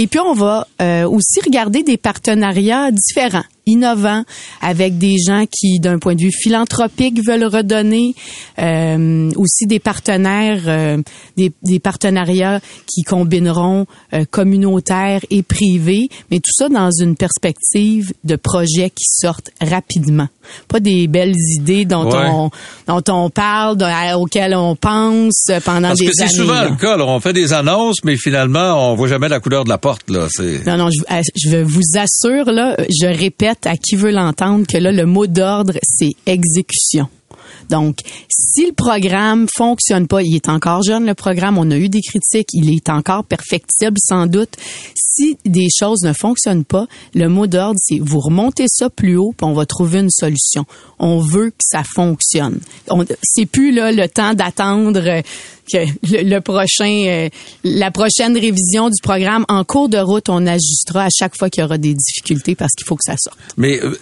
[0.00, 4.24] Et puis, on va euh, aussi regarder des partenariats différents innovants
[4.60, 8.14] avec des gens qui, d'un point de vue philanthropique, veulent redonner,
[8.58, 10.98] euh, aussi des partenaires, euh,
[11.36, 18.12] des, des, partenariats qui combineront euh, communautaire et privé, mais tout ça dans une perspective
[18.24, 20.28] de projets qui sortent rapidement.
[20.66, 22.50] Pas des belles idées dont on
[22.86, 23.76] dont on parle,
[24.16, 26.10] auxquelles on pense pendant des années.
[26.16, 26.98] Parce que c'est souvent le cas.
[26.98, 30.08] on fait des annonces, mais finalement, on voit jamais la couleur de la porte.
[30.08, 30.26] Là.
[30.66, 31.02] Non, non, je,
[31.36, 35.74] je vous assure, là, je répète à qui veut l'entendre que là, le mot d'ordre,
[35.82, 37.08] c'est exécution.
[37.70, 41.88] Donc, si le programme fonctionne pas, il est encore jeune, le programme, on a eu
[41.88, 44.56] des critiques, il est encore perfectible sans doute.
[44.94, 49.34] Si des choses ne fonctionnent pas, le mot d'ordre, c'est vous remontez ça plus haut,
[49.36, 50.64] puis on va trouver une solution.
[50.98, 52.60] On veut que ça fonctionne.
[53.22, 55.22] C'est plus là le temps d'attendre euh,
[55.70, 55.78] que
[56.22, 57.28] le, prochain, euh,
[57.64, 61.62] la prochaine révision du programme en cours de route, on ajustera à chaque fois qu'il
[61.62, 63.38] y aura des difficultés parce qu'il faut que ça sorte.
[63.56, 63.98] Mais le euh,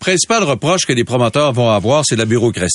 [0.00, 2.73] principal reproche que les promoteurs vont avoir, c'est la bureaucratie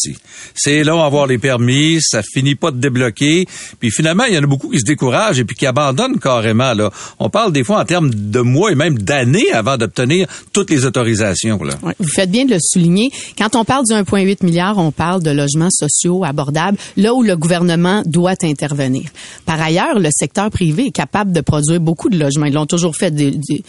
[0.56, 3.46] C'est long à avoir les permis, ça finit pas de débloquer,
[3.80, 6.74] puis finalement, il y en a beaucoup qui se découragent et puis qui abandonnent carrément.
[6.74, 6.92] Là.
[7.20, 10.86] On parle des fois en termes de mois et même d'années avant d'obtenir toutes les
[10.86, 11.60] autorisations.
[12.00, 13.12] Vous faites bien de le souligner.
[13.38, 17.36] Quand on parle du 1,8 milliard, on parle de logements sociaux abordables, là où le
[17.36, 19.10] gouvernement doit intervenir.
[19.46, 22.46] Par ailleurs, le secteur privé est capable de produire beaucoup de logements.
[22.46, 23.64] Ils l'ont toujours fait, des, des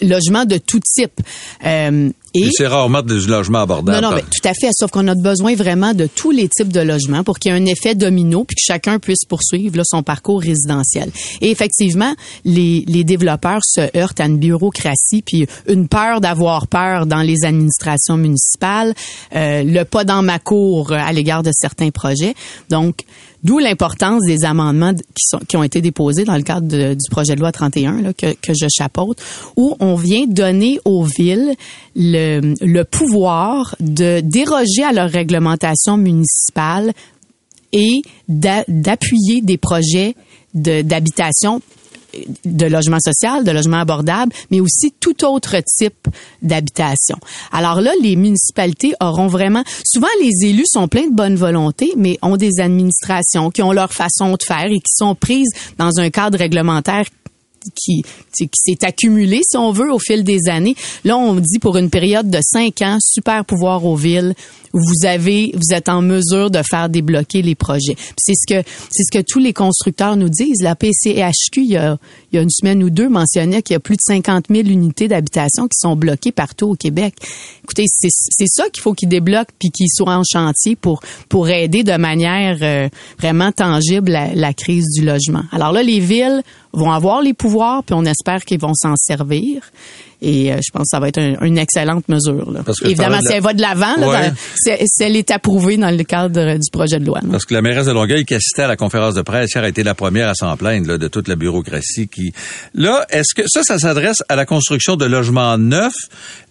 [0.00, 1.20] logements de tout type.
[1.64, 4.00] Euh, et, c'est rarement des logements abordables.
[4.00, 4.70] Non, non, mais tout à fait.
[4.72, 7.58] Sauf qu'on a besoin vraiment de tous les types de logements pour qu'il y ait
[7.58, 11.10] un effet domino puis que chacun puisse poursuivre là, son parcours résidentiel.
[11.40, 12.14] Et effectivement,
[12.44, 17.44] les, les développeurs se heurtent à une bureaucratie puis une peur d'avoir peur dans les
[17.44, 18.94] administrations municipales,
[19.34, 22.34] euh, le pas dans ma cour à l'égard de certains projets.
[22.70, 23.04] Donc,
[23.42, 27.34] D'où l'importance des amendements qui, sont, qui ont été déposés dans le cadre du projet
[27.34, 29.18] de loi 31 là, que, que je chapeaute,
[29.56, 31.54] où on vient donner aux villes
[31.96, 36.92] le, pouvoir de déroger à leur réglementation municipale
[37.72, 40.14] et d'appuyer des projets
[40.54, 41.62] d'habitation
[42.44, 46.08] logement social, de logement abordable, mais aussi tout autre type
[46.40, 47.16] d'habitation.
[47.52, 52.18] Alors là, les municipalités auront vraiment, souvent les élus sont pleins de bonne volonté, mais
[52.22, 56.10] ont des administrations qui ont leur façon de faire et qui sont prises dans un
[56.10, 57.04] cadre réglementaire
[57.76, 58.02] qui,
[58.36, 60.74] qui s'est accumulé, si on veut, au fil des années.
[61.04, 64.34] Là, on dit pour une période de cinq ans, super pouvoir aux villes,
[64.72, 67.96] vous avez, vous êtes en mesure de faire débloquer les projets.
[68.16, 70.62] C'est ce que, c'est ce que tous les constructeurs nous disent.
[70.62, 71.98] La PCHQ, il y a,
[72.32, 74.68] il y a une semaine ou deux, mentionnait qu'il y a plus de 50 000
[74.68, 77.14] unités d'habitation qui sont bloquées partout au Québec.
[77.64, 81.84] Écoutez, c'est, ça qu'il faut qu'ils débloquent puis qu'ils soient en chantier pour, pour aider
[81.84, 85.42] de manière euh, vraiment tangible la, la crise du logement.
[85.52, 89.62] Alors là, les villes vont avoir les pouvoirs puis on espère qu'ils vont s'en servir.
[90.22, 92.50] Et euh, je pense que ça va être une excellente mesure.
[92.52, 92.60] Là.
[92.84, 93.96] Évidemment, si elle va de l'avant,
[94.54, 97.20] si elle est approuvée dans le cadre du projet de loi.
[97.30, 99.68] Parce que la mairesse de Longueuil qui assistait à la conférence de presse hier a
[99.68, 102.32] été la première à s'en plaindre de toute la bureaucratie qui.
[102.74, 105.92] Là, est-ce que ça, ça s'adresse à la construction de logements neufs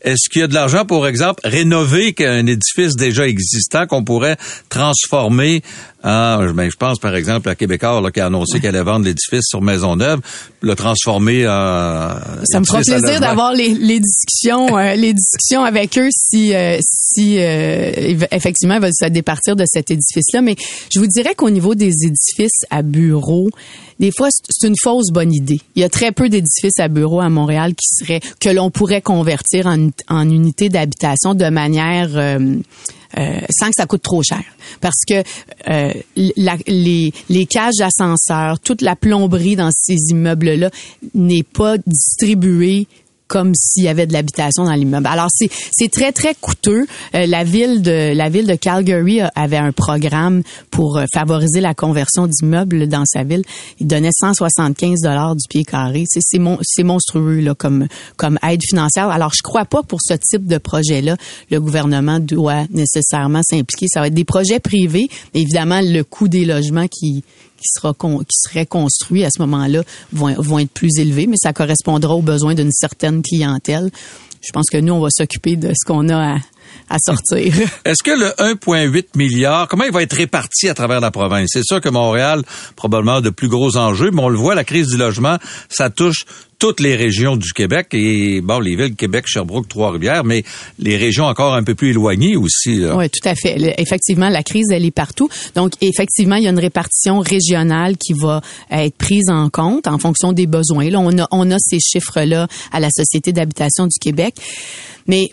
[0.01, 4.37] Est-ce qu'il y a de l'argent, pour exemple, rénover un édifice déjà existant qu'on pourrait
[4.69, 5.61] transformer
[6.03, 9.05] ah, ben, je pense par exemple à Québécois là, qui a annoncé qu'elle allait vendre
[9.05, 10.19] l'édifice sur Maisonneuve,
[10.61, 12.09] le transformer en.
[12.45, 16.77] Ça me fera plaisir d'avoir les, les discussions, euh, les discussions avec eux si, euh,
[16.81, 20.41] si euh, effectivement ils veulent se départir de cet édifice-là.
[20.41, 20.55] Mais
[20.91, 23.49] je vous dirais qu'au niveau des édifices à bureaux,
[23.99, 25.61] des fois c'est une fausse bonne idée.
[25.75, 29.03] Il y a très peu d'édifices à bureaux à Montréal qui seraient que l'on pourrait
[29.03, 32.09] convertir en, en unités d'habitation de manière
[33.17, 34.43] euh, sans que ça coûte trop cher.
[34.79, 35.23] Parce que
[35.69, 40.69] euh, les, les cages d'ascenseur, toute la plomberie dans ces immeubles-là
[41.13, 42.87] n'est pas distribuée
[43.31, 45.07] comme s'il y avait de l'habitation dans l'immeuble.
[45.07, 46.85] Alors c'est très très coûteux.
[47.15, 51.73] Euh, la ville de la ville de Calgary avait un programme pour euh, favoriser la
[51.73, 53.43] conversion d'immeubles dans sa ville.
[53.79, 56.03] Il donnait 175 dollars du pied carré.
[56.07, 59.09] C'est c'est mon, c'est monstrueux là comme comme aide financière.
[59.09, 61.15] Alors je crois pas pour ce type de projet là,
[61.49, 63.85] le gouvernement doit nécessairement s'impliquer.
[63.87, 67.23] Ça va être des projets privés, évidemment le coût des logements qui
[67.61, 71.53] qui sera qui serait construit à ce moment-là vont, vont être plus élevés, mais ça
[71.53, 73.91] correspondra aux besoins d'une certaine clientèle.
[74.41, 76.37] Je pense que nous, on va s'occuper de ce qu'on a à,
[76.89, 77.53] à sortir.
[77.85, 81.49] Est-ce que le 1,8 milliard, comment il va être réparti à travers la province?
[81.53, 82.43] C'est sûr que Montréal,
[82.75, 85.37] probablement de plus gros enjeux, mais on le voit, la crise du logement,
[85.69, 86.25] ça touche
[86.61, 90.43] toutes les régions du Québec et bon les villes Québec, Sherbrooke, Trois-Rivières, mais
[90.77, 92.85] les régions encore un peu plus éloignées aussi.
[92.85, 93.73] Oui, tout à fait.
[93.79, 95.27] Effectivement, la crise elle est partout.
[95.55, 99.97] Donc effectivement, il y a une répartition régionale qui va être prise en compte en
[99.97, 100.87] fonction des besoins.
[100.91, 104.35] Là, on a on a ces chiffres là à la Société d'habitation du Québec,
[105.07, 105.29] mais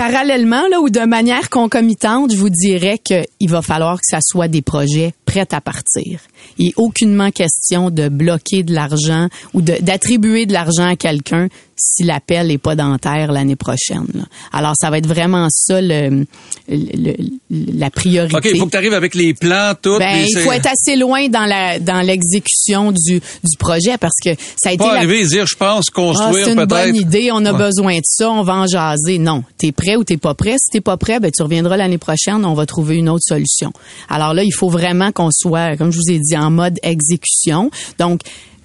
[0.00, 4.48] parallèlement là ou de manière concomitante, je vous dirais qu'il va falloir que ça soit
[4.48, 6.20] des projets prêts à partir.
[6.56, 11.48] Il n'est aucunement question de bloquer de l'argent ou d'attribuer de l'argent à quelqu'un
[11.80, 14.26] si l'appel n'est pas dentaire l'année prochaine.
[14.52, 16.26] Alors, ça va être vraiment ça le,
[16.68, 18.36] la priorité.
[18.36, 19.98] OK, il faut que tu arrives avec les plans, tout.
[19.98, 24.30] Ben, il faut être assez loin dans la dans l'exécution du, du projet parce que
[24.56, 24.84] ça a été...
[24.84, 26.46] Pas arriver et dire, je pense, construire ah, peut-être...
[26.46, 29.18] C'est une bonne idée, on a besoin de ça, on va en jaser.
[29.18, 30.56] Non, t'es prêt ou t'es pas prêt?
[30.58, 33.72] Si t'es pas prêt, ben, tu reviendras l'année prochaine, on va trouver une autre solution.
[34.08, 37.70] Alors là, il faut vraiment qu'on soit, comme je vous ai dit, en mode exécution.
[37.98, 38.20] Donc,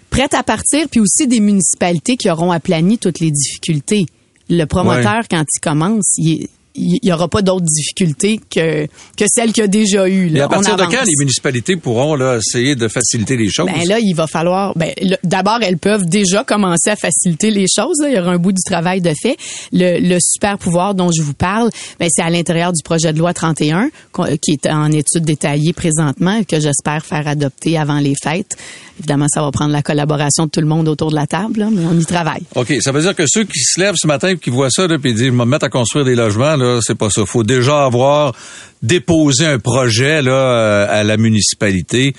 [0.10, 4.06] prête à partir, puis aussi des municipalités qui auront aplani toutes les difficultés.
[4.50, 8.86] Le promoteur, quand il commence, il il y aura pas d'autres difficultés que
[9.18, 10.30] que celles qu'il y a déjà eues.
[10.30, 10.40] Là.
[10.40, 13.66] Et à partir de quand les municipalités pourront là, essayer de faciliter les choses?
[13.68, 14.74] Ben là, il va falloir.
[14.78, 14.92] Ben,
[15.24, 17.98] d'abord, elles peuvent déjà commencer à faciliter les choses.
[18.02, 18.10] là.
[18.10, 19.38] Il y aura un bout du travail de fait.
[19.74, 23.20] Le, le super pouvoir dont je vous parle, ben, c'est à l'intérieur du projet de
[23.20, 28.00] loi 31 qu'on- qui est en étude détaillée présentement et que j'espère faire adopter avant
[28.00, 28.58] les fêtes.
[29.00, 31.68] Évidemment, ça va prendre la collaboration de tout le monde autour de la table, là,
[31.72, 32.44] mais on y travaille.
[32.56, 34.88] OK, ça veut dire que ceux qui se lèvent ce matin et qui voient ça,
[34.88, 37.26] là, puis disent, je vais me mettre à construire des logements, c'est pas ça.
[37.26, 38.34] faut déjà avoir
[38.82, 42.14] déposé un projet là, à la municipalité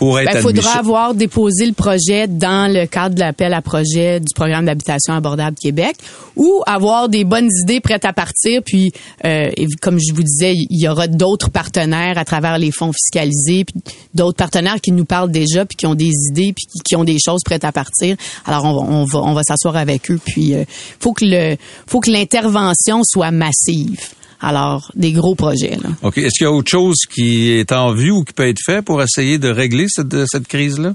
[0.00, 4.18] pour être Ben, faudra avoir déposé le projet dans le cadre de l'appel à projet
[4.18, 5.94] du programme d'habitation abordable Québec
[6.36, 8.62] ou avoir des bonnes idées prêtes à partir.
[8.64, 8.92] Puis,
[9.26, 9.50] euh,
[9.82, 13.74] comme je vous disais, il y aura d'autres partenaires à travers les fonds fiscalisés, puis
[14.14, 17.04] d'autres partenaires qui nous parlent déjà, puis qui ont des idées, puis qui- qui ont
[17.04, 18.16] des choses prêtes à partir.
[18.46, 20.18] Alors, on va, on va, on va s'asseoir avec eux.
[20.24, 20.64] Puis, euh,
[20.98, 24.00] faut que le, faut que l'intervention soit massive.
[24.40, 25.76] Alors, des gros projets.
[25.82, 25.90] Là.
[26.02, 28.60] OK, est-ce qu'il y a autre chose qui est en vue ou qui peut être
[28.64, 30.94] fait pour essayer de régler cette, cette crise-là?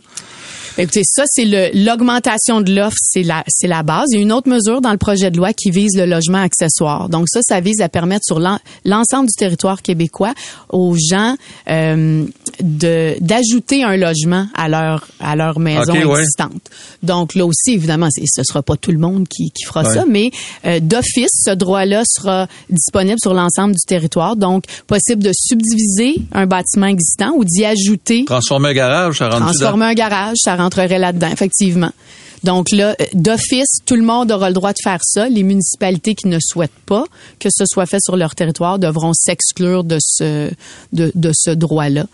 [0.77, 4.07] Écoutez, ça, c'est le- l'augmentation de l'offre, c'est la, c'est la base.
[4.11, 6.39] Il y a une autre mesure dans le projet de loi qui vise le logement
[6.39, 7.07] accessoire.
[7.07, 10.33] Donc ça, ça vise à permettre sur l'en- l'ensemble du territoire québécois
[10.67, 11.37] aux gens
[11.69, 12.25] euh,
[12.61, 16.19] de d'ajouter un logement à leur à leur maison ouais.
[16.19, 16.61] existante.
[17.03, 19.93] Donc là aussi, évidemment, ce sera pas tout le monde qui, qui fera Ouais.
[19.93, 20.31] ça, mais
[20.65, 24.35] euh, d'office, ce droit-là sera disponible sur l'ensemble du territoire.
[24.35, 29.45] Donc, possible de subdiviser un bâtiment existant ou d'y ajouter Transformer un garage, ça rentre
[29.45, 31.91] transformer un garage, ça rentrerait là-dedans, effectivement.
[32.45, 35.27] Donc là, euh, d'office, tout le monde aura le droit de faire ça.
[35.27, 37.05] Les municipalités qui ne souhaitent pas
[37.39, 40.51] que ce soit fait sur leur territoire devront s'exclure de ce
[40.93, 42.05] de, ce droit-là.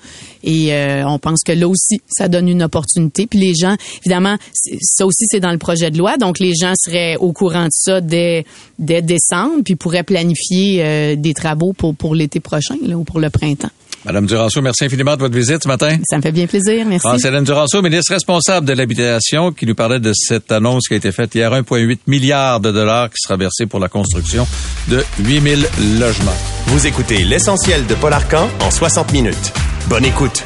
[0.43, 3.27] Et euh, on pense que là aussi, ça donne une opportunité.
[3.27, 3.75] Puis les gens,
[4.05, 4.37] évidemment,
[4.81, 6.15] ça aussi c'est dans le projet de loi.
[6.15, 8.45] Donc les gens seraient au courant de ça dès
[8.79, 13.29] dès décembre, puis pourraient planifier euh, des travaux pour pour l'été prochain ou pour le
[13.29, 13.69] printemps.
[14.03, 15.97] Madame Duranceau, merci infiniment de votre visite ce matin.
[16.09, 16.85] Ça me fait bien plaisir.
[16.87, 17.07] Merci.
[17.07, 21.11] France-Hélène Duranceau, ministre responsable de l'habitation, qui nous parlait de cette annonce qui a été
[21.11, 24.47] faite hier, 1,8 milliard de dollars qui sera versé pour la construction
[24.87, 25.67] de 8000
[25.99, 26.33] logements.
[26.67, 29.53] Vous écoutez l'essentiel de Paul Arcan en 60 minutes.
[29.87, 30.45] Bonne écoute.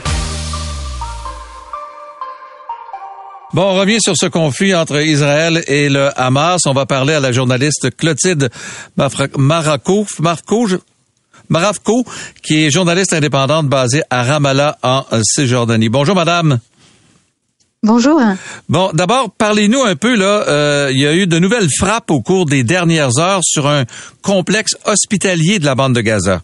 [3.54, 6.60] Bon, on revient sur ce conflit entre Israël et le Hamas.
[6.66, 8.50] On va parler à la journaliste Clotilde
[9.38, 10.76] Marako, Marco, je-
[11.50, 12.06] Maravko,
[12.44, 15.90] qui est journaliste indépendante basée à Ramallah en Cisjordanie.
[15.90, 16.60] Bonjour, madame.
[17.84, 18.20] Bonjour.
[18.68, 22.20] Bon, d'abord, parlez-nous un peu, là, euh, il y a eu de nouvelles frappes au
[22.20, 23.84] cours des dernières heures sur un
[24.24, 26.42] complexe hospitalier de la bande de Gaza.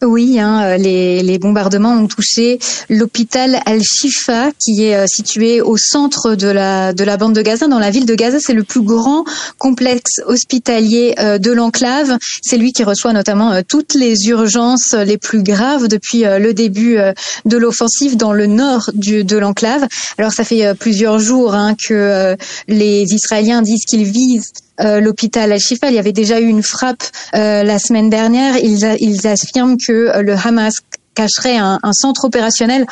[0.00, 6.34] Oui, hein, euh, les, bombardements ont touché l'hôpital Al-Shifa, qui est euh, situé au centre
[6.34, 8.38] de la, de la bande de Gaza, dans la ville de Gaza.
[8.40, 9.24] C'est le plus grand
[9.58, 12.18] complexe hospitalier euh, de l'enclave.
[12.42, 16.96] C'est lui qui reçoit notamment toutes les urgences les plus graves depuis le début
[17.44, 19.86] de l'offensive dans le nord de l'enclave.
[20.18, 22.36] Alors ça fait plusieurs jours hein, que
[22.68, 24.52] les Israéliens disent qu'ils visent
[24.82, 25.88] euh, l'hôpital Al-Shifa.
[25.88, 27.02] Il y avait déjà eu une frappe
[27.34, 28.56] euh, la semaine dernière.
[28.56, 30.74] Ils, affirment que euh, le Hamas
[31.14, 32.86] cacherait un, un centre opérationnel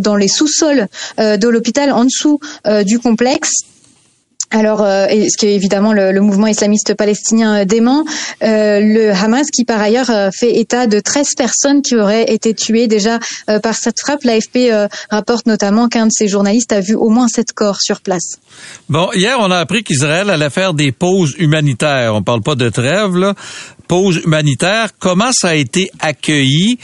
[0.00, 2.38] dans les sous-sols de l'hôpital, en dessous
[2.84, 3.52] du complexe.
[4.52, 8.04] Alors, euh, et ce que évidemment le, le mouvement islamiste palestinien euh, dément,
[8.42, 12.52] euh, le Hamas qui par ailleurs euh, fait état de 13 personnes qui auraient été
[12.52, 14.24] tuées déjà euh, par cette frappe.
[14.24, 18.02] L'AFP euh, rapporte notamment qu'un de ses journalistes a vu au moins sept corps sur
[18.02, 18.36] place.
[18.90, 22.14] Bon, hier, on a appris qu'Israël allait faire des pauses humanitaires.
[22.14, 23.34] On parle pas de trêve, là.
[23.88, 24.90] Pauses humanitaires.
[24.98, 26.78] Comment ça a été accueilli?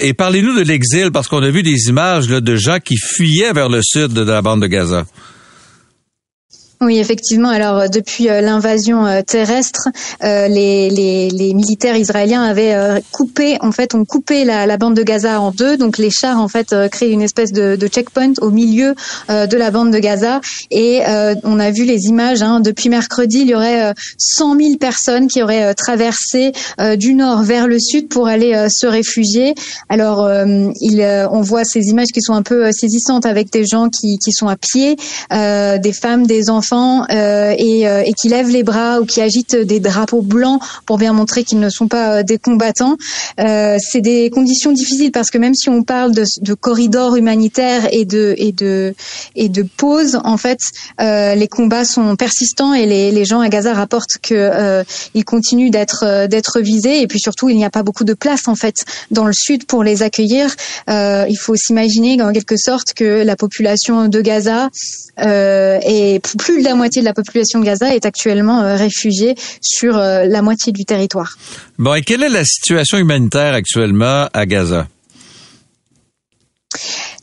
[0.00, 3.52] Et parlez-nous de l'exil, parce qu'on a vu des images là, de gens qui fuyaient
[3.52, 5.04] vers le sud de la bande de Gaza.
[6.80, 7.48] Oui, effectivement.
[7.48, 9.88] Alors, euh, depuis euh, l'invasion euh, terrestre,
[10.22, 14.94] euh, les, les, les militaires israéliens avaient coupé, en fait, ont coupé la, la bande
[14.94, 15.76] de Gaza en deux.
[15.76, 18.94] Donc, les chars, en fait, créent une espèce de, de checkpoint au milieu
[19.28, 20.40] de la bande de Gaza.
[20.70, 21.02] Et
[21.44, 22.42] on a vu les images.
[22.42, 26.52] Hein, depuis mercredi, il y aurait euh, 100 000 personnes qui auraient traversé
[26.96, 29.54] du nord vers le sud pour aller se réfugier.
[29.88, 30.28] Alors,
[30.80, 34.32] il, on voit ces images qui sont un peu saisissantes avec des gens qui, qui
[34.32, 34.96] sont à pied,
[35.30, 39.56] des femmes, des enfants, euh, et, euh, et qui lèvent les bras ou qui agitent
[39.56, 42.96] des drapeaux blancs pour bien montrer qu'ils ne sont pas euh, des combattants.
[43.36, 48.04] C'est des conditions difficiles parce que même si on parle de, de corridors humanitaires et
[48.04, 48.94] de et de
[49.36, 50.58] et de pauses, en fait,
[50.98, 56.26] les combats sont persistants et les, les gens à Gaza rapportent que ils continuent d'être
[56.26, 58.76] d'être visés et puis surtout il n'y a pas beaucoup de place en fait
[59.10, 60.54] dans le sud pour les accueillir.
[60.90, 64.68] Euh, il faut s'imaginer en quelque sorte que la population de Gaza
[65.20, 69.36] euh, est plus plus de la moitié de la population de Gaza est actuellement réfugiée
[69.60, 71.38] sur la moitié du territoire.
[71.78, 74.88] Bon, et quelle est la situation humanitaire actuellement à Gaza?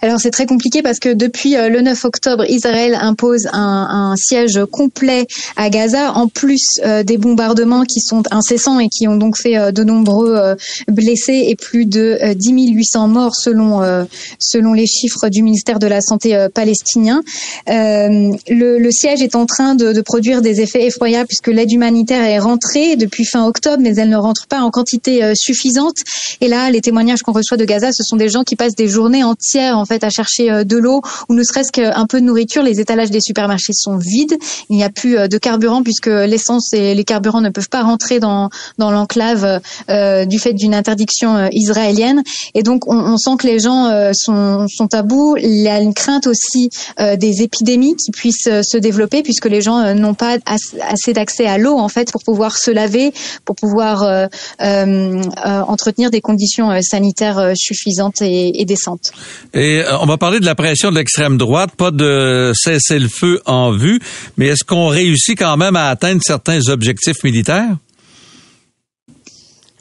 [0.06, 4.60] Alors c'est très compliqué parce que depuis euh, le 9 octobre, Israël impose un, siège
[4.72, 5.26] complet
[5.56, 9.58] à Gaza, en plus euh, des bombardements qui sont incessants et qui ont donc fait
[9.58, 10.56] euh, de nombreux
[10.88, 16.48] blessés et plus de 10 800 morts selon les chiffres du ministère de la Santé
[16.54, 17.24] palestinien.
[17.68, 18.38] Le,
[18.78, 22.40] le, siège est en train de, de produire des effets effroyables puisque l'aide humanitaire est
[22.40, 25.98] rentrée depuis fin octobre, mais elle ne rentre pas en quantité suffisante.
[26.42, 28.88] Et là, les témoignages qu'on reçoit de Gaza, ce sont des gens qui passent des
[28.88, 32.26] journées entières en fait à chercher euh, de l'eau ou ne serait-ce qu'un peu de
[32.26, 32.64] nourriture.
[32.64, 34.38] Les étalages des supermarchés sont vides.
[34.70, 37.84] Il n'y a plus euh, de carburant puisque l'essence et les carburants ne peuvent pas
[37.84, 42.24] rentrer dans dans l'enclave euh, du fait d'une interdiction israélienne.
[42.54, 45.38] Et donc on, on, sent que les gens sont sont à bout.
[45.38, 46.70] Il y a une crainte aussi
[47.00, 50.38] des épidémies qui puissent se développer puisque les gens n'ont pas
[50.82, 54.30] assez d'accès à l'eau en fait pour pouvoir se laver, pour pouvoir
[54.60, 59.12] entretenir des conditions sanitaires suffisantes et, et décentes.
[59.54, 63.08] Et euh, on va parler de la pression de l'extrême droite, pas de cesser le
[63.08, 64.00] feu en vue,
[64.38, 67.76] mais est-ce qu'on réussit quand même à atteindre certains objectifs militaires?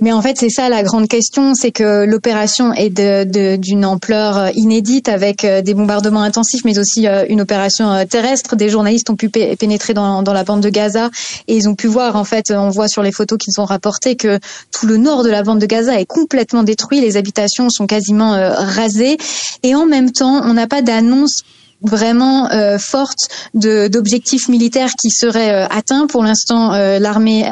[0.00, 4.50] Mais en fait, c'est ça la grande question, c'est que l'opération est d'une ampleur euh,
[4.54, 8.56] inédite avec euh, des bombardements intensifs, mais aussi une opération terrestre.
[8.56, 11.10] Des journalistes ont pu pénétrer dans, dans, la bande de Gaza
[11.46, 14.16] et ils ont pu voir, en fait, on voit sur les photos qu'ils ont rapportées
[14.16, 14.40] que
[14.72, 18.32] tout le nord de la bande de Gaza est complètement détruit, les habitations sont quasiment
[18.32, 19.16] rasées
[19.62, 21.42] et en même temps, on n'a pas d'annonce
[21.82, 26.06] vraiment euh, forte d'objectifs militaires qui seraient atteints.
[26.06, 27.44] Pour l'instant, l'armée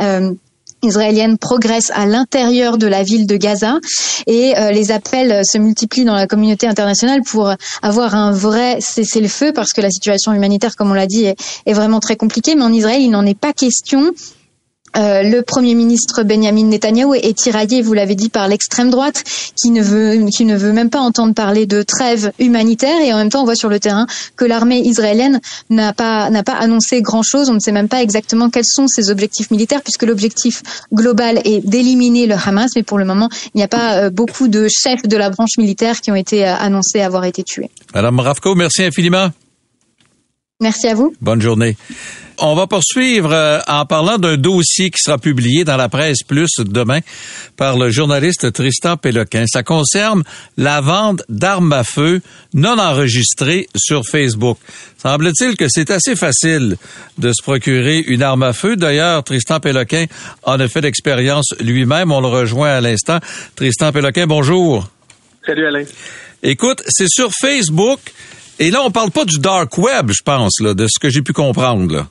[0.83, 3.79] israélienne progresse à l'intérieur de la ville de Gaza
[4.27, 7.53] et euh, les appels se multiplient dans la communauté internationale pour
[7.83, 11.73] avoir un vrai cessez-le-feu parce que la situation humanitaire, comme on l'a dit, est, est,
[11.73, 12.55] vraiment très compliquée.
[12.55, 14.13] Mais en Israël, il n'en est pas question.
[14.97, 19.25] Euh, le Premier ministre Benjamin Netanyahu est tiraillé, vous l'avez dit, par l'extrême droite,
[19.57, 23.01] qui ne veut qui ne veut même pas entendre parler de trêve humanitaire.
[23.05, 25.41] Et en même temps, on voit sur le terrain que l'armée israélienne
[25.71, 27.49] n'a pas n'a pas annoncé grand chose.
[27.49, 30.63] On ne sait même pas exactement quels sont ses objectifs militaires, puisque l'objectif
[30.93, 32.71] global est d'éliminer le Hamas.
[32.77, 35.57] Mais pour le moment, il n'y a pas euh, beaucoup de chefs de la branche
[35.59, 37.71] militaire qui ont été euh, annoncés avoir été tués.
[37.95, 39.31] Madame Ravko, merci infiniment.
[40.63, 41.13] Merci à vous.
[41.21, 41.77] Bonne journée.
[42.39, 46.51] On va poursuivre euh, en parlant d'un dossier qui sera publié dans la presse plus
[46.59, 47.01] demain
[47.57, 49.45] par le journaliste Tristan Péloquin.
[49.47, 50.23] Ça concerne
[50.57, 52.21] la vente d'armes à feu
[52.55, 54.59] non enregistrées sur Facebook.
[54.99, 56.77] Semble-t-il que c'est assez facile
[57.19, 58.77] de se procurer une arme à feu.
[58.77, 60.07] D'ailleurs, Tristan Péloquin
[60.45, 62.13] en a fait l'expérience lui-même.
[62.13, 63.19] On le rejoint à l'instant.
[63.57, 64.89] Tristan Péloquin, bonjour.
[65.45, 65.85] Salut Alain.
[66.43, 68.01] Écoute, c'est sur Facebook
[68.59, 71.23] et là, on parle pas du dark web, je pense, là, de ce que j'ai
[71.23, 71.93] pu comprendre.
[71.93, 72.07] Là.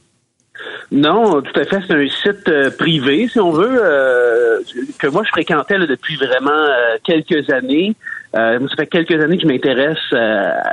[0.91, 1.79] Non, tout à fait.
[1.87, 4.59] C'est un site euh, privé, si on veut, euh,
[4.99, 7.95] que moi je fréquentais depuis vraiment euh, quelques années.
[8.33, 9.97] ça fait quelques années que je m'intéresse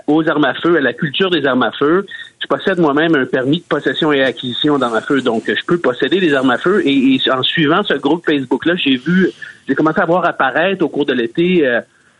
[0.09, 2.05] aux armes à feu, à la culture des armes à feu.
[2.41, 5.79] Je possède moi-même un permis de possession et acquisition d'armes à feu, donc je peux
[5.79, 6.83] posséder des armes à feu.
[6.85, 9.31] Et, en suivant ce groupe Facebook-là, j'ai vu,
[9.69, 11.64] j'ai commencé à voir apparaître au cours de l'été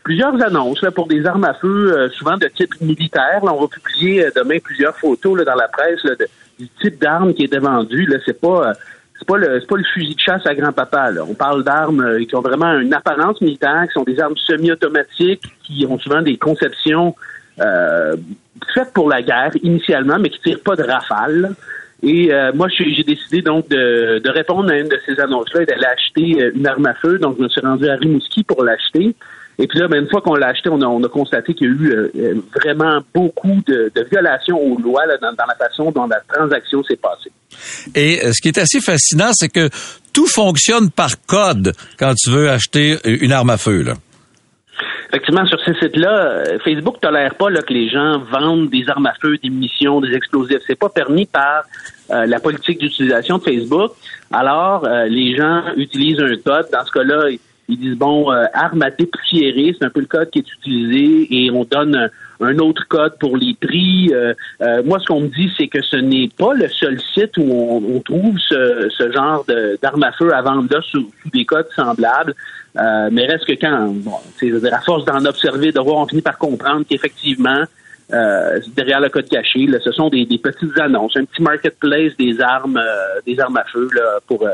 [0.03, 3.43] plusieurs annonces là, pour des armes à feu, euh, souvent de type militaire.
[3.43, 6.01] Là, on va publier euh, demain plusieurs photos là, dans la presse
[6.57, 8.05] du type d'arme qui est vendu.
[8.05, 8.73] Là, c'est pas euh,
[9.17, 11.11] c'est pas le c'est pas le fusil de chasse à grand-papa.
[11.11, 11.21] Là.
[11.29, 15.85] On parle d'armes qui ont vraiment une apparence militaire, qui sont des armes semi-automatiques, qui
[15.89, 17.15] ont souvent des conceptions
[18.73, 21.53] faites pour la guerre initialement, mais qui tirent pas de rafales.
[22.01, 25.85] Et moi, j'ai décidé donc de, de, répondre à une de ces annonces-là et d'aller
[25.85, 27.19] acheter une arme à feu.
[27.19, 29.13] Donc, je me suis rendu à Rimouski pour l'acheter.
[29.59, 31.73] Et puis là, ben, une fois qu'on l'a acheté, on a, constaté qu'il y a
[31.73, 36.81] eu euh, euh, vraiment beaucoup de, violations aux lois dans, la façon dont la transaction
[36.83, 37.31] s'est passée.
[37.93, 39.69] Et euh, ce qui est assez fascinant, c'est que
[40.13, 43.81] tout fonctionne par code quand tu veux acheter une arme à feu.
[43.81, 43.95] Là.
[45.09, 49.13] Effectivement, sur ces sites-là, Facebook tolère pas là, que les gens vendent des armes à
[49.21, 50.59] feu, des munitions, des explosifs.
[50.67, 51.63] C'est pas permis par
[52.09, 53.91] la politique d'utilisation de Facebook.
[54.31, 56.67] Alors, les gens utilisent un code.
[56.71, 57.29] Dans ce cas-là,
[57.69, 61.27] ils disent bon, euh, arme à dépoussiérer, c'est un peu le code qui est utilisé
[61.29, 62.09] et on donne
[62.41, 64.09] un, autre code pour les prix.
[64.11, 67.37] Euh, euh, moi, ce qu'on me dit, c'est que ce n'est pas le seul site
[67.37, 69.45] où on, trouve ce, ce genre
[69.81, 72.33] d'armes à feu à vendre là sous, des codes semblables.
[72.75, 74.15] mais reste que quand, bon,
[74.71, 77.65] à force d'en observer, de voir, on finit par comprendre qu'effectivement,
[78.09, 82.81] derrière le code caché, là, ce sont des, petites annonces, un petit marketplace des armes,
[83.27, 84.47] des armes à feu là, pour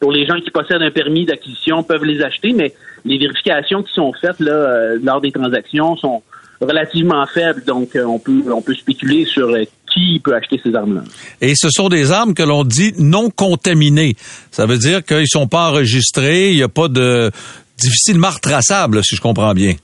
[0.00, 2.72] pour les gens qui possèdent un permis d'acquisition peuvent les acheter, mais
[3.04, 6.22] les vérifications qui sont faites là, euh, lors des transactions sont
[6.60, 10.74] relativement faibles, donc euh, on peut on peut spéculer sur euh, qui peut acheter ces
[10.74, 11.02] armes-là.
[11.40, 14.14] Et ce sont des armes que l'on dit non contaminées.
[14.50, 17.30] Ça veut dire qu'ils sont pas enregistrés, il n'y a pas de
[17.76, 19.74] difficilement retraçable, si je comprends bien.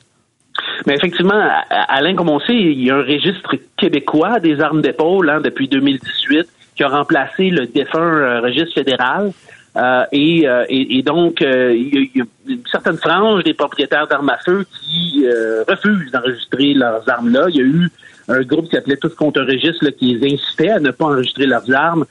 [0.87, 1.43] Mais effectivement,
[1.89, 5.69] Alain, comme on sait, il y a un registre québécois des armes d'épaule hein, depuis
[5.69, 6.47] 2018
[6.77, 9.33] qui a remplacé le défunt registre fédéral.
[9.77, 14.39] Euh, euh, et, et, donc, il y, a, une certaine frange des propriétaires d'armes à
[14.39, 15.27] feu qui
[15.69, 17.47] refusent d'enregistrer leurs armes-là.
[17.51, 17.91] Il y a eu
[18.29, 21.71] un groupe qui s'appelait Tous contre registre qui les incitait à ne pas enregistrer leurs
[21.75, 22.07] armes.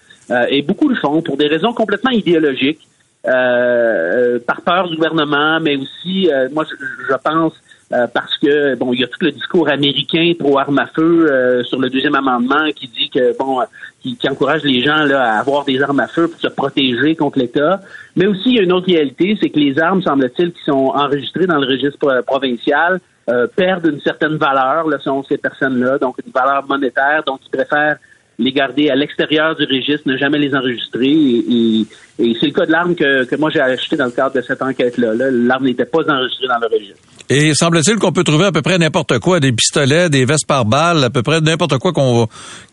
[0.49, 2.87] et beaucoup le font pour des raisons complètement idéologiques.
[3.23, 6.65] par peur du gouvernement, mais aussi, moi,
[7.09, 7.53] je pense,
[7.93, 11.27] euh, parce que bon, il y a tout le discours américain pro armes à feu
[11.29, 13.59] euh, sur le deuxième amendement qui dit que bon,
[14.01, 17.39] qui, encourage les gens là à avoir des armes à feu pour se protéger contre
[17.39, 17.81] l'État.
[18.15, 20.93] Mais aussi, il y a une autre réalité, c'est que les armes, semble-t-il, qui sont
[20.95, 26.15] enregistrées dans le registre provincial euh, perdent une certaine valeur, là, selon ces personnes-là, donc
[26.23, 27.97] une valeur monétaire, donc ils préfèrent
[28.37, 31.09] les garder à l'extérieur du registre, ne jamais les enregistrer.
[31.09, 31.85] Et,
[32.17, 34.61] c'est le cas de l'arme que, que moi j'ai acheté dans le cadre de cette
[34.61, 35.13] enquête-là.
[35.31, 36.99] L'arme n'était pas enregistrée dans le registre.
[37.29, 40.65] Et semble-t-il qu'on peut trouver à peu près n'importe quoi, des pistolets, des vestes par
[40.65, 42.27] balles, à peu près n'importe quoi qu'on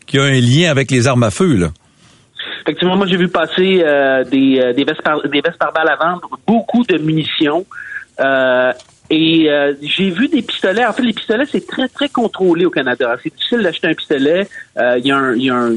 [0.07, 1.69] qui a un lien avec les armes à feu, là.
[2.63, 5.89] Effectivement, moi j'ai vu passer euh, des, euh, des, vestes par, des vestes par balles
[5.89, 7.67] à vendre, beaucoup de munitions.
[8.21, 8.73] Euh,
[9.13, 10.87] et euh, j'ai vu des pistolets.
[10.87, 13.15] En fait, les pistolets, c'est très, très contrôlé au Canada.
[13.23, 14.49] C'est difficile d'acheter un pistolet.
[14.79, 15.75] Euh, il y a, y a un,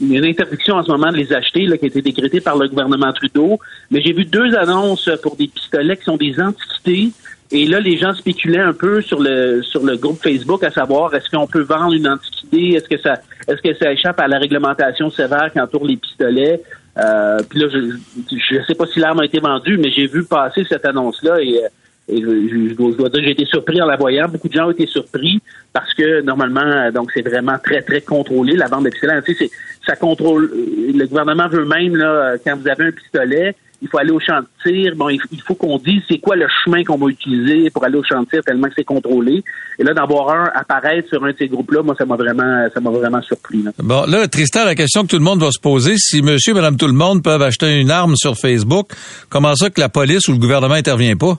[0.00, 2.68] une interdiction en ce moment de les acheter là, qui a été décrétée par le
[2.68, 3.58] gouvernement Trudeau.
[3.90, 7.10] Mais j'ai vu deux annonces pour des pistolets qui sont des antiquités.
[7.50, 11.12] Et là, les gens spéculaient un peu sur le sur le groupe Facebook à savoir
[11.12, 13.14] est-ce qu'on peut vendre une antiquité, est-ce que ça
[13.48, 16.62] est-ce que ça échappe à la réglementation sévère qui entoure les pistolets?
[16.98, 20.24] Euh, puis là, je ne sais pas si l'arme a été vendue, mais j'ai vu
[20.24, 21.60] passer cette annonce-là et
[22.08, 24.28] et je, dois, dire que j'ai été surpris en la voyant.
[24.28, 25.40] Beaucoup de gens ont été surpris
[25.72, 28.90] parce que normalement, donc c'est vraiment très très contrôlé la vente de.
[28.90, 29.50] Tu sais,
[29.84, 30.50] ça contrôle.
[30.52, 34.40] Le gouvernement veut même là, quand vous avez un pistolet, il faut aller au champ
[34.40, 34.92] de tir.
[34.96, 38.04] Bon, il, faut qu'on dise c'est quoi le chemin qu'on va utiliser pour aller au
[38.04, 39.42] champ de tir tellement que c'est contrôlé.
[39.78, 42.66] Et là, d'en voir un apparaître sur un de ces groupes-là, moi, ça m'a vraiment,
[42.72, 43.62] ça m'a vraiment surpris.
[43.62, 43.72] Là.
[43.78, 46.76] Bon, là, Tristan, la question que tout le monde va se poser, si Monsieur, Madame,
[46.76, 48.88] tout le monde peuvent acheter une arme sur Facebook,
[49.28, 51.38] comment ça que la police ou le gouvernement intervient pas?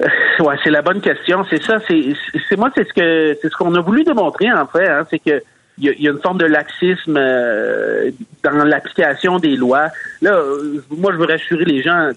[0.38, 1.44] Ouais, c'est la bonne question.
[1.50, 1.78] C'est ça.
[1.88, 4.88] C'est moi, c'est ce que c'est ce qu'on a voulu démontrer en fait.
[4.88, 5.42] Hein, c'est que
[5.80, 8.10] il y, a une forme de laxisme euh,
[8.42, 9.88] dans l'application des lois.
[10.20, 12.10] Là, euh, moi, je veux rassurer les gens.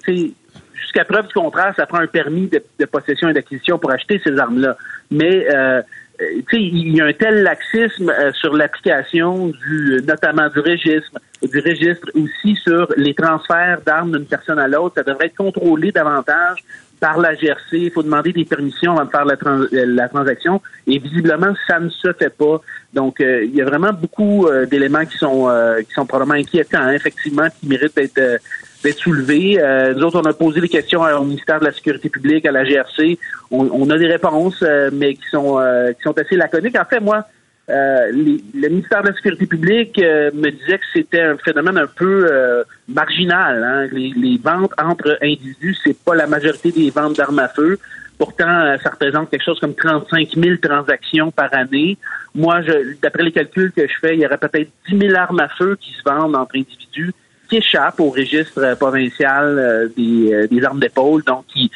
[0.73, 4.35] Jusqu'à preuve du contraire, ça prend un permis de, possession et d'acquisition pour acheter ces
[4.35, 4.75] armes-là.
[5.11, 5.81] Mais euh,
[6.19, 12.07] sais, il y a un tel laxisme sur l'application du, notamment du registre, du registre
[12.13, 14.95] aussi sur les transferts d'armes d'une personne à l'autre.
[14.95, 16.63] Ça devrait être contrôlé davantage
[17.01, 19.25] par la GRC, il faut demander des permissions avant de faire
[19.71, 20.61] la, transaction.
[20.85, 22.61] Et visiblement, ça ne se fait pas.
[22.93, 26.39] Donc, euh, il y a vraiment beaucoup euh, d'éléments qui sont euh, qui sont probablement
[26.39, 28.39] inquiétants, hein, effectivement, qui méritent d'être
[28.83, 29.59] d'être soulevés.
[29.95, 32.63] nous autres, on a posé des questions au ministère de la Sécurité publique, à la
[32.63, 33.17] GRC.
[33.51, 35.59] On, on a des réponses, mais qui sont
[35.95, 36.77] qui sont assez laconiques.
[36.79, 37.25] En fait, moi,
[37.71, 41.87] euh, le ministère de la Sécurité publique euh, me disait que c'était un phénomène un
[41.87, 43.63] peu euh, marginal.
[43.63, 43.87] Hein.
[43.93, 47.79] Les, ventes entre individus, c'est pas la majorité des ventes d'armes à feu.
[48.17, 51.97] Pourtant, ça représente quelque chose comme 35 000 transactions par année.
[52.35, 52.59] Moi,
[53.01, 55.75] d'après les calculs que je fais, il y aurait peut-être 10 000 armes à feu
[55.79, 57.13] qui se vendent entre individus
[57.49, 61.71] qui échappent au registre provincial des, des armes d'épaule, donc qui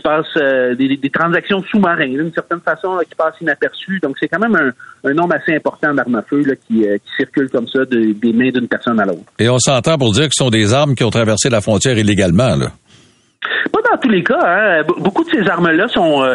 [0.00, 4.00] qui passent euh, des, transactions sous-marines, d'une certaine façon, qui passent inaperçues.
[4.02, 4.72] Donc, c'est quand même
[5.04, 8.50] un, nombre assez important d'armes à feu qui, euh, qui circulent comme ça des mains
[8.50, 9.24] d'une personne à l'autre.
[9.38, 11.98] Et on s'entend pour dire que ce sont des armes qui ont traversé la frontière
[11.98, 12.68] illégalement, là.
[13.72, 14.40] Pas dans tous les cas.
[14.42, 14.82] Hein.
[14.98, 16.34] Beaucoup de ces armes-là sont, euh,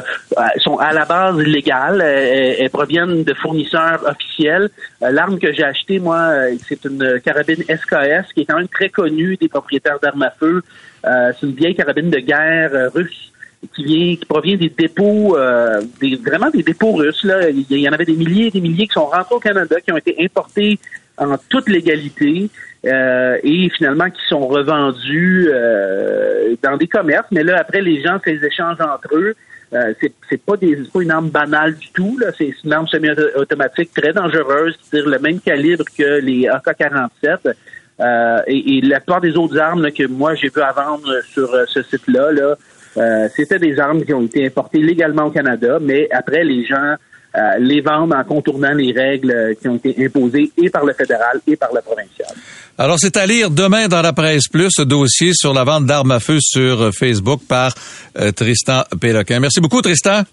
[0.58, 2.02] sont à la base illégales.
[2.02, 4.70] Elles, proviennent de fournisseurs officiels.
[5.02, 6.32] L'arme que j'ai achetée, moi,
[6.68, 10.64] c'est une carabine SKS qui est quand même très connue des propriétaires d'armes à feu.
[11.04, 13.32] c'est une vieille carabine de guerre russe
[13.74, 17.24] qui vient, qui provient des dépôts, euh, des, vraiment des dépôts russes.
[17.24, 17.50] Là.
[17.50, 19.92] Il y en avait des milliers et des milliers qui sont rentrés au Canada, qui
[19.92, 20.80] ont été importés
[21.18, 22.50] en toute légalité
[22.86, 27.28] euh, et finalement qui sont revendus euh, dans des commerces.
[27.32, 29.36] Mais là, après, les gens font des échanges entre eux.
[29.74, 29.94] Euh,
[30.30, 32.18] c'est pas des pas une arme banale du tout.
[32.20, 32.28] Là.
[32.38, 37.54] C'est une arme semi-automatique très dangereuse tire le même calibre que les AK-47.
[38.02, 41.50] Euh, et, et, la plupart des autres armes que moi j'ai vu à vendre sur
[41.68, 42.56] ce site-là, là,
[42.98, 46.96] euh, c'était des armes qui ont été importées légalement au Canada, mais après, les gens
[47.38, 51.42] euh, les vendent en contournant les règles qui ont été imposées et par le fédéral
[51.46, 52.30] et par le provincial.
[52.78, 56.12] Alors, c'est à lire demain dans la presse plus, ce dossier sur la vente d'armes
[56.12, 57.74] à feu sur Facebook par
[58.18, 59.40] euh, Tristan Péloquin.
[59.40, 60.24] Merci beaucoup, Tristan.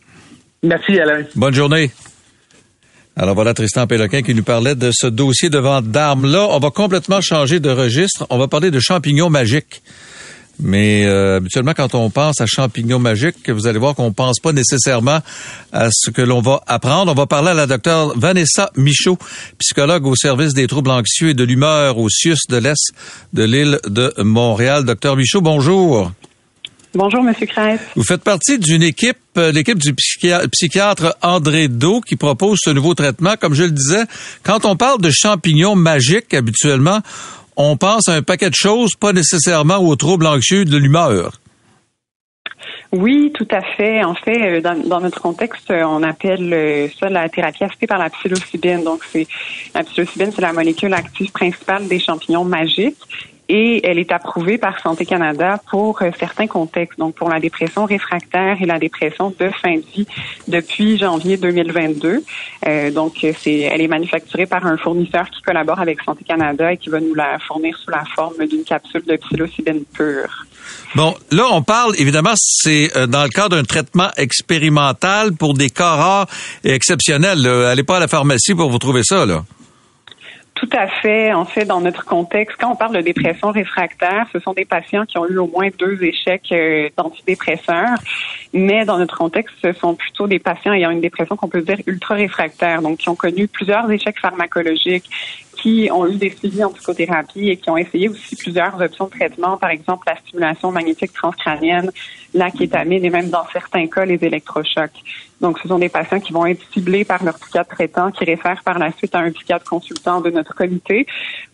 [0.62, 1.24] Merci, Alain.
[1.34, 1.90] Bonne journée.
[3.14, 6.30] Alors voilà Tristan Péloquin qui nous parlait de ce dossier de vente d'armes.
[6.30, 8.26] Là, on va complètement changer de registre.
[8.30, 9.82] On va parler de champignons magiques.
[10.60, 14.52] Mais euh, habituellement, quand on pense à champignons magiques, vous allez voir qu'on pense pas
[14.52, 15.20] nécessairement
[15.72, 17.10] à ce que l'on va apprendre.
[17.10, 19.18] On va parler à la docteure Vanessa Michaud,
[19.58, 22.92] psychologue au service des troubles anxieux et de l'humeur au CIUS de l'Est
[23.32, 24.84] de l'île de Montréal.
[24.84, 26.12] Docteur Michaud, bonjour.
[26.94, 27.80] Bonjour, Monsieur Kress.
[27.96, 32.94] Vous faites partie d'une équipe, euh, l'équipe du psychiatre André Do, qui propose ce nouveau
[32.94, 33.34] traitement.
[33.40, 34.04] Comme je le disais,
[34.42, 37.00] quand on parle de champignons magiques, habituellement,
[37.70, 41.32] on pense à un paquet de choses, pas nécessairement aux troubles anxieux de l'humeur.
[42.92, 44.04] Oui, tout à fait.
[44.04, 47.98] En fait, euh, dans, notre contexte, euh, on appelle euh, ça la thérapie assistée par
[47.98, 48.84] la psilocybine.
[48.84, 49.26] Donc, c'est
[49.74, 52.98] la psilocybine, c'est la molécule active principale des champignons magiques
[53.54, 57.84] et elle est approuvée par Santé Canada pour euh, certains contextes, donc pour la dépression
[57.84, 60.06] réfractaire et la dépression de fin de vie
[60.48, 62.24] depuis janvier 2022.
[62.66, 66.78] Euh, donc, c'est, elle est manufacturée par un fournisseur qui collabore avec Santé Canada et
[66.78, 70.46] qui va nous la fournir sous la forme d'une capsule de psilocybine pure.
[70.94, 75.68] Bon, là, on parle, évidemment, c'est euh, dans le cadre d'un traitement expérimental pour des
[75.68, 76.26] cas rares
[76.64, 77.46] et exceptionnels.
[77.46, 79.44] Allez pas à la pharmacie pour vous trouver ça, là.
[80.54, 81.32] Tout à fait.
[81.32, 85.06] En fait, dans notre contexte, quand on parle de dépression réfractaire, ce sont des patients
[85.06, 87.96] qui ont eu au moins deux échecs euh, d'antidépresseurs.
[88.52, 91.78] Mais dans notre contexte, ce sont plutôt des patients ayant une dépression qu'on peut dire
[91.86, 95.08] ultra réfractaire, donc qui ont connu plusieurs échecs pharmacologiques,
[95.62, 99.10] qui ont eu des suivis en psychothérapie et qui ont essayé aussi plusieurs options de
[99.10, 101.90] traitement, par exemple la stimulation magnétique transcrânienne,
[102.34, 104.90] la kétamine et même dans certains cas les électrochocs.
[105.40, 108.62] Donc, ce sont des patients qui vont être ciblés par leur psychiatre traitant qui réfère
[108.64, 111.06] par la suite à un psychiatre consultant de notre comité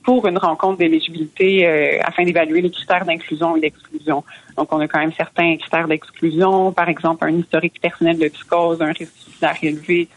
[0.02, 4.24] pour une rencontre d'éligibilité euh, afin d'évaluer les critères d'inclusion et d'exclusion.
[4.56, 8.80] Donc, on a quand même certains critères d'exclusion, par exemple un historique personnel de psychose,
[8.82, 10.08] un risque suicidaire élevé,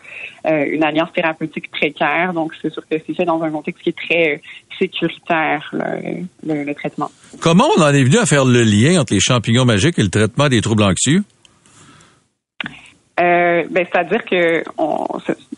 [0.45, 2.33] euh, une alliance thérapeutique précaire.
[2.33, 4.37] Donc, c'est sûr que c'est fait dans un contexte qui est très euh,
[4.79, 5.73] sécuritaire,
[6.43, 7.11] le, traitement.
[7.39, 10.09] Comment on en est venu à faire le lien entre les champignons magiques et le
[10.09, 11.23] traitement des troubles anxieux?
[13.21, 14.63] Euh, ben, c'est-à-dire que,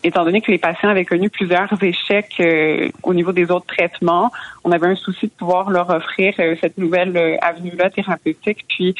[0.02, 2.42] étant donné que les patients avaient connu plusieurs échecs
[3.02, 4.30] au niveau des autres traitements,
[4.64, 8.66] on avait un souci de pouvoir leur offrir cette nouvelle avenue-là thérapeutique.
[8.68, 8.94] Puis,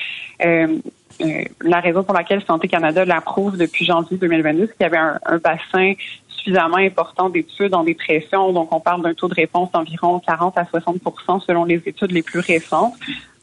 [1.20, 4.98] euh, la raison pour laquelle Santé Canada l'approuve depuis janvier 2022, c'est qu'il y avait
[4.98, 5.92] un, bassin
[6.28, 8.52] suffisamment important d'études en dépression.
[8.52, 12.22] Donc, on parle d'un taux de réponse d'environ 40 à 60% selon les études les
[12.22, 12.94] plus récentes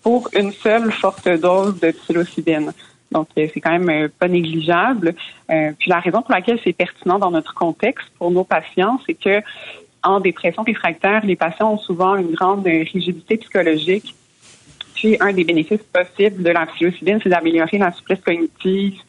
[0.04, 2.74] pour une seule forte dose de psilocybine.
[3.12, 5.14] Donc, euh, c'est quand même euh, pas négligeable.
[5.48, 9.42] puis la raison pour laquelle c'est pertinent dans notre contexte pour nos patients, c'est que
[10.04, 14.16] en dépression réfractaire, les patients ont souvent une grande rigidité psychologique
[15.02, 19.00] puis, un des bénéfices possibles de la psilocybine, c'est d'améliorer la souplesse cognitive.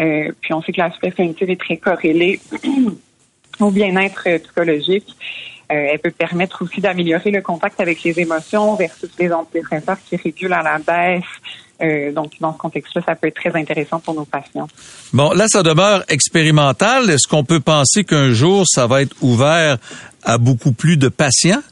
[0.00, 2.38] Euh, puis, on sait que la souplesse cognitive est très corrélée
[3.60, 5.16] au bien-être psychologique.
[5.72, 10.14] Euh, elle peut permettre aussi d'améliorer le contact avec les émotions versus les antidépresseurs qui
[10.14, 11.24] régulent à la baisse.
[11.82, 14.68] Euh, donc, dans ce contexte-là, ça peut être très intéressant pour nos patients.
[15.12, 17.10] Bon, là, ça demeure expérimental.
[17.10, 19.78] Est-ce qu'on peut penser qu'un jour, ça va être ouvert
[20.22, 21.62] à beaucoup plus de patients?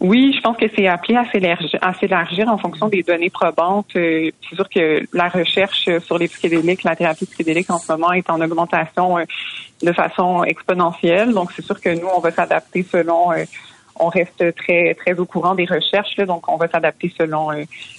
[0.00, 3.90] Oui, je pense que c'est appelé à s'élargir, en fonction des données probantes.
[3.96, 8.12] Euh, c'est sûr que la recherche sur les psychédéliques, la thérapie psychédélique en ce moment
[8.12, 9.24] est en augmentation euh,
[9.82, 11.34] de façon exponentielle.
[11.34, 13.30] Donc, c'est sûr que nous, on va s'adapter selon
[14.00, 17.50] on reste très très au courant des recherches, donc on va s'adapter selon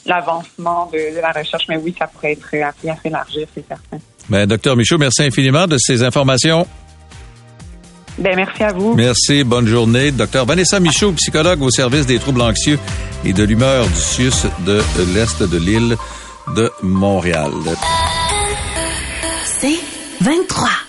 [0.06, 1.66] l'avancement de, la recherche.
[1.70, 3.98] Mais oui, ça pourrait être appelé à s'élargir, c'est certain.
[4.30, 6.66] Ben, docteur Michaud, merci infiniment de ces informations.
[8.18, 8.94] Ben, merci à vous.
[8.94, 10.12] Merci, bonne journée.
[10.12, 12.78] Docteur Vanessa Michaud, psychologue au service des troubles anxieux
[13.24, 14.82] et de l'humeur du CIUS de
[15.14, 15.96] l'Est de l'île
[16.56, 17.52] de Montréal.
[19.46, 19.80] C'est
[20.22, 20.81] 23.